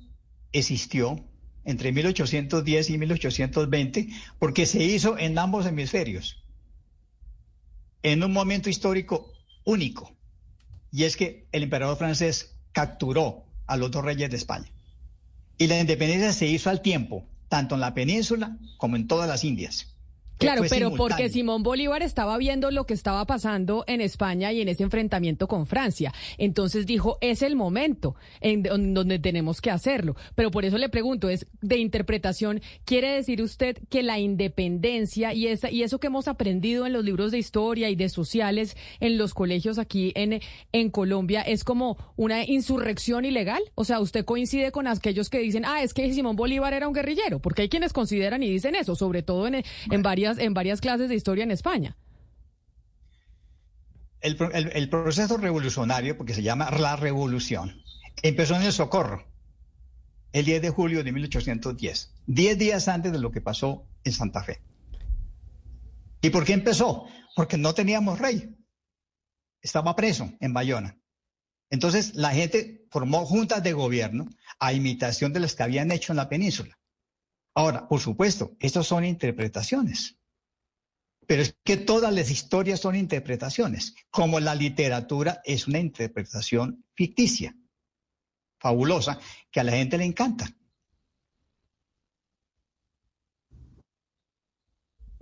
existió 0.52 1.24
entre 1.64 1.92
1810 1.92 2.90
y 2.90 2.98
1820 2.98 4.08
porque 4.38 4.64
se 4.64 4.82
hizo 4.82 5.18
en 5.18 5.38
ambos 5.38 5.66
hemisferios, 5.66 6.42
en 8.02 8.24
un 8.24 8.32
momento 8.32 8.70
histórico 8.70 9.30
único, 9.64 10.16
y 10.90 11.04
es 11.04 11.18
que 11.18 11.46
el 11.52 11.64
emperador 11.64 11.98
francés 11.98 12.56
capturó 12.72 13.44
a 13.66 13.76
los 13.76 13.90
dos 13.90 14.02
reyes 14.02 14.30
de 14.30 14.38
España. 14.38 14.72
Y 15.58 15.66
la 15.66 15.78
independencia 15.78 16.32
se 16.32 16.46
hizo 16.46 16.70
al 16.70 16.80
tiempo, 16.80 17.26
tanto 17.50 17.74
en 17.74 17.82
la 17.82 17.92
península 17.92 18.56
como 18.78 18.96
en 18.96 19.06
todas 19.06 19.28
las 19.28 19.44
Indias. 19.44 19.97
Claro, 20.38 20.62
pero 20.62 20.86
simultáneo. 20.86 20.96
porque 20.96 21.28
Simón 21.28 21.62
Bolívar 21.62 22.02
estaba 22.02 22.36
viendo 22.38 22.70
lo 22.70 22.84
que 22.86 22.94
estaba 22.94 23.26
pasando 23.26 23.84
en 23.86 24.00
España 24.00 24.52
y 24.52 24.60
en 24.60 24.68
ese 24.68 24.82
enfrentamiento 24.82 25.48
con 25.48 25.66
Francia. 25.66 26.12
Entonces 26.38 26.86
dijo, 26.86 27.18
es 27.20 27.42
el 27.42 27.56
momento 27.56 28.14
en 28.40 28.62
don- 28.62 28.94
donde 28.94 29.18
tenemos 29.18 29.60
que 29.60 29.70
hacerlo. 29.70 30.16
Pero 30.34 30.50
por 30.50 30.64
eso 30.64 30.78
le 30.78 30.88
pregunto, 30.88 31.28
es 31.28 31.46
de 31.60 31.78
interpretación, 31.78 32.60
¿quiere 32.84 33.10
decir 33.12 33.42
usted 33.42 33.78
que 33.90 34.02
la 34.02 34.18
independencia 34.18 35.34
y, 35.34 35.46
esa, 35.46 35.70
y 35.70 35.82
eso 35.82 35.98
que 36.00 36.08
hemos 36.08 36.28
aprendido 36.28 36.86
en 36.86 36.92
los 36.92 37.04
libros 37.04 37.30
de 37.32 37.38
historia 37.38 37.90
y 37.90 37.96
de 37.96 38.08
sociales 38.08 38.76
en 39.00 39.18
los 39.18 39.34
colegios 39.34 39.78
aquí 39.78 40.12
en, 40.14 40.40
en 40.72 40.90
Colombia 40.90 41.42
es 41.42 41.64
como 41.64 41.96
una 42.16 42.44
insurrección 42.44 43.24
ilegal? 43.24 43.62
O 43.74 43.84
sea, 43.84 44.00
¿usted 44.00 44.24
coincide 44.24 44.72
con 44.72 44.86
aquellos 44.86 45.30
que 45.30 45.38
dicen, 45.38 45.64
ah, 45.64 45.82
es 45.82 45.94
que 45.94 46.12
Simón 46.12 46.36
Bolívar 46.36 46.74
era 46.74 46.88
un 46.88 46.94
guerrillero? 46.94 47.38
Porque 47.40 47.62
hay 47.62 47.68
quienes 47.68 47.92
consideran 47.92 48.42
y 48.42 48.50
dicen 48.50 48.74
eso, 48.74 48.94
sobre 48.96 49.22
todo 49.22 49.46
en, 49.46 49.62
en 49.90 50.02
varias 50.02 50.27
en 50.36 50.52
varias 50.52 50.82
clases 50.82 51.08
de 51.08 51.14
historia 51.14 51.44
en 51.44 51.50
España. 51.50 51.96
El, 54.20 54.36
el 54.52 54.90
proceso 54.90 55.38
revolucionario, 55.38 56.18
porque 56.18 56.34
se 56.34 56.42
llama 56.42 56.70
la 56.72 56.96
revolución, 56.96 57.82
empezó 58.22 58.56
en 58.56 58.62
el 58.62 58.72
Socorro, 58.72 59.24
el 60.32 60.44
10 60.44 60.60
de 60.60 60.70
julio 60.70 61.02
de 61.02 61.12
1810, 61.12 62.14
10 62.26 62.58
días 62.58 62.88
antes 62.88 63.12
de 63.12 63.18
lo 63.18 63.30
que 63.30 63.40
pasó 63.40 63.86
en 64.04 64.12
Santa 64.12 64.42
Fe. 64.42 64.60
¿Y 66.20 66.30
por 66.30 66.44
qué 66.44 66.52
empezó? 66.52 67.06
Porque 67.34 67.56
no 67.56 67.74
teníamos 67.74 68.18
rey. 68.18 68.56
Estaba 69.62 69.96
preso 69.96 70.32
en 70.40 70.52
Bayona. 70.52 70.98
Entonces 71.70 72.14
la 72.14 72.30
gente 72.30 72.86
formó 72.90 73.24
juntas 73.26 73.62
de 73.62 73.72
gobierno 73.72 74.28
a 74.58 74.72
imitación 74.72 75.32
de 75.32 75.40
las 75.40 75.54
que 75.54 75.62
habían 75.62 75.92
hecho 75.92 76.12
en 76.12 76.16
la 76.16 76.28
península. 76.28 76.78
Ahora, 77.54 77.88
por 77.88 78.00
supuesto, 78.00 78.52
estas 78.60 78.86
son 78.86 79.04
interpretaciones. 79.04 80.17
Pero 81.28 81.42
es 81.42 81.54
que 81.62 81.76
todas 81.76 82.10
las 82.10 82.30
historias 82.30 82.80
son 82.80 82.96
interpretaciones, 82.96 83.94
como 84.08 84.40
la 84.40 84.54
literatura 84.54 85.42
es 85.44 85.68
una 85.68 85.78
interpretación 85.78 86.86
ficticia, 86.94 87.54
fabulosa, 88.58 89.20
que 89.50 89.60
a 89.60 89.64
la 89.64 89.72
gente 89.72 89.98
le 89.98 90.06
encanta. 90.06 90.50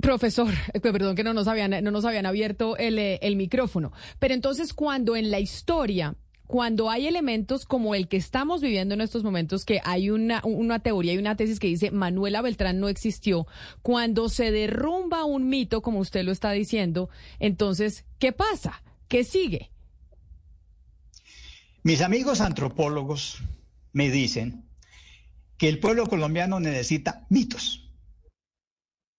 Profesor, 0.01 0.55
eh, 0.73 0.79
perdón 0.79 1.17
que 1.17 1.25
no 1.25 1.35
nos 1.35 1.49
habían, 1.49 1.83
no 1.83 1.91
nos 1.91 2.05
habían 2.05 2.27
abierto 2.27 2.77
el, 2.77 3.01
eh, 3.01 3.19
el 3.21 3.35
micrófono. 3.35 3.91
Pero 4.21 4.33
entonces 4.33 4.75
cuando 4.75 5.17
en 5.17 5.33
la 5.33 5.41
historia, 5.41 6.15
cuando 6.47 6.91
hay 6.91 7.07
elementos 7.07 7.65
como 7.65 7.95
el 7.95 8.09
que 8.09 8.17
estamos 8.17 8.61
viviendo 8.61 8.95
en 8.95 9.01
estos 9.01 9.25
momentos, 9.25 9.65
que 9.65 9.81
hay 9.85 10.11
una, 10.11 10.41
teoría 10.81 11.13
y 11.13 11.19
una 11.19 11.37
tesis 11.37 11.59
que 11.59 11.67
dice 11.67 11.91
Manuela 11.91 12.43
Beltrán 12.43 12.81
no 12.81 12.89
existió, 12.89 13.47
cuando 13.83 14.29
se 14.29 14.51
derrumba 14.51 15.25
un 15.25 15.49
mito, 15.49 15.83
como 15.83 15.99
usted 15.99 16.25
lo 16.25 16.33
está 16.33 16.53
diciendo, 16.53 17.09
entonces, 17.39 18.05
¿qué 18.19 18.33
pasa? 18.33 18.83
¿Qué 19.09 19.25
sigue? 19.25 19.71
Mis 21.83 22.01
amigos 22.01 22.41
antropólogos 22.41 23.43
me 23.93 24.11
dicen 24.11 24.69
que 25.57 25.69
el 25.69 25.79
pueblo 25.79 26.07
colombiano 26.07 26.61
necesita 26.61 27.27
mitos 27.31 27.93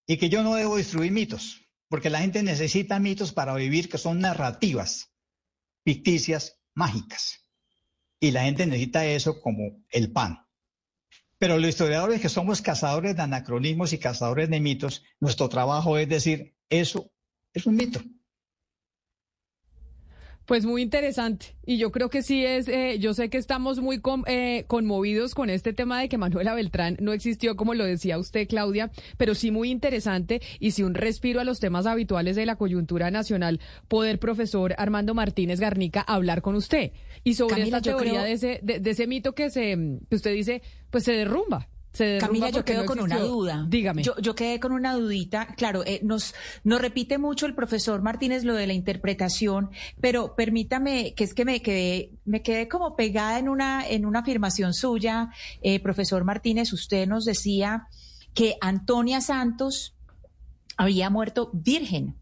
y 0.05 0.17
que 0.17 0.29
yo 0.29 0.43
no 0.43 0.55
debo 0.55 0.77
destruir 0.77 1.11
mitos, 1.11 1.67
porque 1.89 2.09
la 2.09 2.19
gente 2.19 2.43
necesita 2.43 2.99
mitos 2.99 3.33
para 3.33 3.55
vivir, 3.55 3.89
que 3.89 3.97
son 3.97 4.19
narrativas 4.19 5.11
ficticias, 5.83 6.56
mágicas. 6.77 7.43
Y 8.19 8.31
la 8.31 8.43
gente 8.43 8.65
necesita 8.65 9.05
eso 9.05 9.41
como 9.41 9.83
el 9.89 10.11
pan. 10.11 10.45
Pero 11.39 11.57
los 11.57 11.69
historiadores 11.69 12.21
que 12.21 12.29
somos 12.29 12.61
cazadores 12.61 13.15
de 13.15 13.21
anacronismos 13.21 13.93
y 13.93 13.99
cazadores 13.99 14.49
de 14.49 14.59
mitos, 14.59 15.03
nuestro 15.19 15.49
trabajo 15.49 15.97
es 15.97 16.07
decir, 16.07 16.55
eso 16.69 17.11
es 17.53 17.65
un 17.65 17.75
mito. 17.75 17.99
Pues 20.47 20.65
muy 20.65 20.81
interesante. 20.81 21.47
Y 21.65 21.77
yo 21.77 21.91
creo 21.91 22.09
que 22.09 22.23
sí 22.23 22.45
es, 22.45 22.69
eh, 22.69 22.99
yo 22.99 23.13
sé 23.13 23.29
que 23.29 23.37
estamos 23.37 23.81
muy 23.81 23.99
con- 23.99 24.23
eh, 24.27 24.63
conmovidos 24.67 25.35
con 25.35 25.49
este 25.49 25.73
tema 25.73 25.99
de 25.99 26.07
que 26.07 26.17
Manuela 26.17 26.53
Beltrán 26.55 26.95
no 27.01 27.11
existió, 27.11 27.57
como 27.57 27.73
lo 27.73 27.83
decía 27.83 28.17
usted, 28.17 28.47
Claudia, 28.47 28.89
pero 29.17 29.35
sí 29.35 29.51
muy 29.51 29.69
interesante 29.69 30.41
y 30.59 30.71
sí 30.71 30.83
un 30.83 30.93
respiro 30.93 31.41
a 31.41 31.43
los 31.43 31.59
temas 31.59 31.85
habituales 31.85 32.37
de 32.37 32.45
la 32.45 32.55
coyuntura 32.55 33.11
nacional, 33.11 33.59
poder, 33.89 34.19
profesor 34.19 34.73
Armando 34.77 35.13
Martínez 35.13 35.59
Garnica, 35.59 35.99
hablar 35.99 36.41
con 36.41 36.55
usted. 36.55 36.91
Y 37.25 37.33
sobre 37.33 37.55
Camila, 37.57 37.77
esta 37.79 37.89
teoría 37.91 38.11
creo- 38.13 38.23
de, 38.23 38.31
ese, 38.31 38.59
de, 38.63 38.79
de 38.79 38.89
ese 38.91 39.05
mito 39.05 39.33
que, 39.35 39.49
se, 39.49 39.75
que 40.09 40.15
usted 40.15 40.33
dice, 40.33 40.61
pues 40.91 41.03
se 41.03 41.11
derrumba. 41.11 41.67
Se 41.97 42.19
Camila, 42.19 42.51
yo 42.51 42.63
quedo 42.63 42.81
no 42.81 42.85
con 42.85 42.99
una 42.99 43.17
duda. 43.17 43.65
Dígame. 43.67 44.03
Yo, 44.03 44.15
yo 44.19 44.35
quedé 44.35 44.59
con 44.59 44.71
una 44.71 44.93
dudita. 44.93 45.47
Claro, 45.57 45.83
eh, 45.83 45.99
nos, 46.03 46.35
nos 46.63 46.79
repite 46.79 47.17
mucho 47.17 47.47
el 47.47 47.55
profesor 47.55 48.03
Martínez 48.03 48.43
lo 48.43 48.53
de 48.53 48.67
la 48.67 48.73
interpretación, 48.73 49.71
pero 49.99 50.35
permítame, 50.35 51.15
que 51.15 51.23
es 51.23 51.33
que 51.33 51.43
me 51.43 51.63
quedé, 51.63 52.11
me 52.23 52.43
quedé 52.43 52.67
como 52.67 52.95
pegada 52.95 53.39
en 53.39 53.49
una, 53.49 53.87
en 53.87 54.05
una 54.05 54.19
afirmación 54.19 54.75
suya, 54.75 55.31
eh, 55.63 55.79
profesor 55.79 56.23
Martínez. 56.23 56.71
Usted 56.71 57.07
nos 57.07 57.25
decía 57.25 57.87
que 58.35 58.57
Antonia 58.61 59.19
Santos 59.19 59.95
había 60.77 61.09
muerto 61.09 61.49
virgen. 61.51 62.15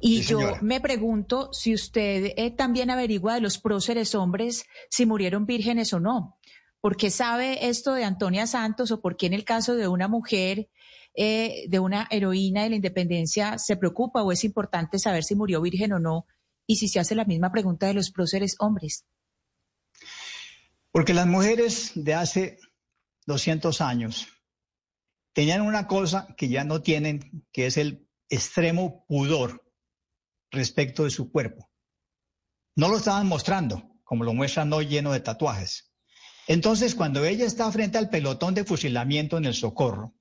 Y 0.00 0.22
Sí, 0.22 0.28
yo 0.28 0.38
me 0.62 0.80
pregunto 0.80 1.50
si 1.52 1.74
usted 1.74 2.32
eh, 2.36 2.52
también 2.52 2.90
averigua 2.90 3.34
de 3.34 3.40
los 3.40 3.58
próceres 3.58 4.14
hombres 4.14 4.66
si 4.88 5.04
murieron 5.04 5.46
vírgenes 5.46 5.92
o 5.92 5.98
no. 5.98 6.36
¿Por 6.80 6.96
qué 6.96 7.10
sabe 7.10 7.68
esto 7.68 7.92
de 7.92 8.04
Antonia 8.04 8.46
Santos 8.46 8.90
o 8.90 9.00
por 9.00 9.16
qué 9.16 9.26
en 9.26 9.34
el 9.34 9.44
caso 9.44 9.76
de 9.76 9.86
una 9.86 10.08
mujer, 10.08 10.70
eh, 11.14 11.66
de 11.68 11.78
una 11.78 12.06
heroína 12.10 12.62
de 12.62 12.70
la 12.70 12.76
independencia, 12.76 13.58
se 13.58 13.76
preocupa 13.76 14.22
o 14.22 14.32
es 14.32 14.44
importante 14.44 14.98
saber 14.98 15.24
si 15.24 15.34
murió 15.34 15.60
virgen 15.60 15.92
o 15.92 15.98
no? 15.98 16.26
Y 16.66 16.76
si 16.76 16.88
se 16.88 17.00
hace 17.00 17.14
la 17.14 17.24
misma 17.24 17.52
pregunta 17.52 17.86
de 17.86 17.94
los 17.94 18.10
próceres 18.10 18.56
hombres. 18.60 19.04
Porque 20.90 21.14
las 21.14 21.26
mujeres 21.26 21.92
de 21.94 22.14
hace 22.14 22.58
200 23.26 23.80
años 23.80 24.28
tenían 25.32 25.62
una 25.62 25.86
cosa 25.86 26.34
que 26.36 26.48
ya 26.48 26.64
no 26.64 26.80
tienen, 26.80 27.44
que 27.52 27.66
es 27.66 27.76
el 27.76 28.08
extremo 28.28 29.04
pudor 29.06 29.64
respecto 30.50 31.04
de 31.04 31.10
su 31.10 31.30
cuerpo. 31.30 31.70
No 32.76 32.88
lo 32.88 32.96
estaban 32.96 33.26
mostrando, 33.26 33.96
como 34.04 34.24
lo 34.24 34.32
muestran 34.32 34.72
hoy 34.72 34.86
lleno 34.86 35.12
de 35.12 35.20
tatuajes, 35.20 35.89
Entonces, 36.46 36.94
cuando 36.94 37.24
ella 37.24 37.46
está 37.46 37.70
frente 37.70 37.98
al 37.98 38.10
pelotón 38.10 38.54
de 38.54 38.64
fusilamiento 38.64 39.38
en 39.38 39.44
el 39.44 39.54
socorro, 39.54 40.14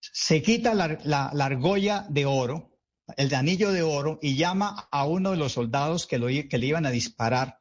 se 0.00 0.42
quita 0.42 0.74
la, 0.74 0.98
la, 1.04 1.44
argolla 1.44 2.06
de 2.08 2.26
oro, 2.26 2.78
el 3.16 3.34
anillo 3.34 3.72
de 3.72 3.82
oro, 3.82 4.18
y 4.22 4.36
llama 4.36 4.88
a 4.90 5.06
uno 5.06 5.32
de 5.32 5.36
los 5.36 5.52
soldados 5.52 6.06
que, 6.06 6.18
lo, 6.18 6.28
que 6.28 6.58
le 6.58 6.66
iban 6.66 6.86
a 6.86 6.90
disparar 6.90 7.60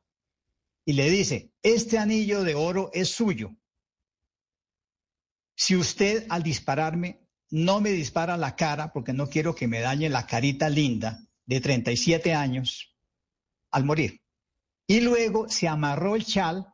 y 0.85 0.93
le 0.93 1.09
dice, 1.09 1.53
este 1.61 1.97
anillo 1.97 2.43
de 2.43 2.55
oro 2.55 2.91
es 2.93 3.09
suyo. 3.09 3.55
Si 5.55 5.75
usted 5.75 6.25
al 6.29 6.43
dispararme 6.43 7.23
no 7.53 7.81
me 7.81 7.91
dispara 7.91 8.35
la 8.35 8.55
cara, 8.55 8.91
porque 8.91 9.13
no 9.13 9.29
quiero 9.29 9.53
que 9.53 9.67
me 9.67 9.79
dañe 9.79 10.09
la 10.09 10.25
carita 10.25 10.69
linda 10.69 11.19
de 11.45 11.61
37 11.61 12.33
años 12.33 12.95
al 13.69 13.85
morir. 13.85 14.23
Y 14.87 15.01
luego 15.01 15.47
se 15.47 15.67
amarró 15.67 16.15
el 16.15 16.25
chal 16.25 16.72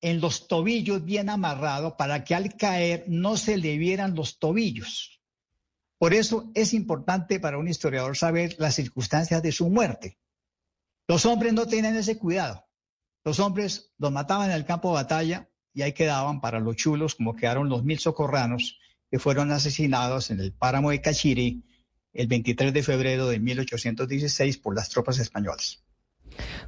en 0.00 0.20
los 0.20 0.48
tobillos 0.48 1.04
bien 1.04 1.28
amarrado 1.30 1.96
para 1.96 2.24
que 2.24 2.34
al 2.34 2.56
caer 2.56 3.04
no 3.08 3.36
se 3.36 3.56
le 3.56 3.76
vieran 3.78 4.14
los 4.14 4.38
tobillos. 4.38 5.20
Por 5.98 6.12
eso 6.12 6.50
es 6.54 6.74
importante 6.74 7.40
para 7.40 7.58
un 7.58 7.68
historiador 7.68 8.16
saber 8.16 8.56
las 8.58 8.74
circunstancias 8.74 9.42
de 9.42 9.52
su 9.52 9.68
muerte. 9.70 10.18
Los 11.08 11.24
hombres 11.24 11.52
no 11.52 11.66
tienen 11.66 11.96
ese 11.96 12.18
cuidado. 12.18 12.66
Los 13.24 13.40
hombres 13.40 13.92
los 13.98 14.12
mataban 14.12 14.50
en 14.50 14.56
el 14.56 14.66
campo 14.66 14.88
de 14.88 15.02
batalla 15.02 15.48
y 15.72 15.82
ahí 15.82 15.92
quedaban 15.92 16.40
para 16.40 16.60
los 16.60 16.76
chulos, 16.76 17.14
como 17.14 17.34
quedaron 17.34 17.68
los 17.68 17.82
mil 17.84 17.98
socorranos 17.98 18.78
que 19.10 19.18
fueron 19.18 19.52
asesinados 19.52 20.30
en 20.30 20.40
el 20.40 20.52
páramo 20.52 20.90
de 20.90 21.00
Cachiri 21.00 21.64
el 22.12 22.26
23 22.26 22.72
de 22.72 22.82
febrero 22.82 23.28
de 23.28 23.38
1816 23.38 24.58
por 24.58 24.74
las 24.74 24.88
tropas 24.88 25.18
españolas. 25.18 25.85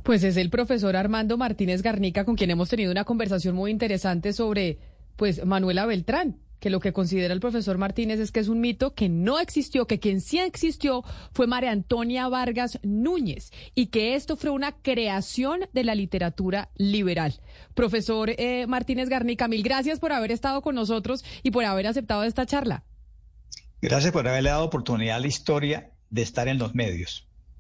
Pues 0.03 0.25
es 0.25 0.37
el 0.37 0.51
profesor 0.51 0.97
Armando 0.97 1.37
Martínez 1.37 1.83
Garnica 1.83 2.25
con 2.25 2.37
quien 2.37 2.51
hemos 2.51 2.69
tenido 2.69 2.93
una 2.93 3.05
conversación 3.05 3.55
muy 3.55 3.71
interesante 3.71 4.33
sobre 4.33 4.79
pues 5.17 5.45
Manuela 5.45 5.85
Beltrán, 5.85 6.39
que 6.61 6.71
lo 6.71 6.81
que 6.81 6.93
considera 6.93 7.35
el 7.35 7.41
profesor 7.41 7.79
Martínez 7.79 8.21
es 8.21 8.33
que 8.33 8.41
es 8.41 8.49
un 8.49 8.61
mito 8.61 8.95
que 8.95 9.09
no 9.09 9.39
existió, 9.39 9.87
que 9.87 9.99
quien 9.99 10.21
sí 10.21 10.39
existió 10.39 11.05
fue 11.33 11.47
María 11.47 11.73
Antonia 11.73 12.29
Vargas 12.29 12.79
Núñez 12.83 13.51
y 13.75 13.87
que 13.87 14.15
esto 14.15 14.37
fue 14.37 14.51
una 14.51 14.73
creación 14.73 15.61
de 15.73 15.85
la 15.85 15.95
literatura 15.95 16.71
liberal. 16.77 17.41
Profesor 17.75 18.31
eh, 18.31 18.67
Martínez 18.67 19.09
Garnica, 19.09 19.49
mil 19.49 19.63
gracias 19.63 19.99
por 19.99 20.13
haber 20.13 20.33
estado 20.33 20.63
con 20.63 20.75
nosotros 20.75 21.25
y 21.43 21.51
por 21.51 21.65
haber 21.65 21.87
aceptado 21.87 22.25
esta 22.25 22.47
charla. 22.47 22.85
Gracias 23.81 24.13
por 24.13 24.27
haberle 24.27 24.51
dado 24.51 24.65
oportunidad 24.65 25.17
a 25.17 25.21
la 25.21 25.29
historia 25.29 25.93
de 26.11 26.23
estar 26.23 26.49
en 26.49 26.59
los 26.59 26.75
medios. 26.75 27.28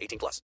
18 0.00 0.18
plus. 0.18 0.42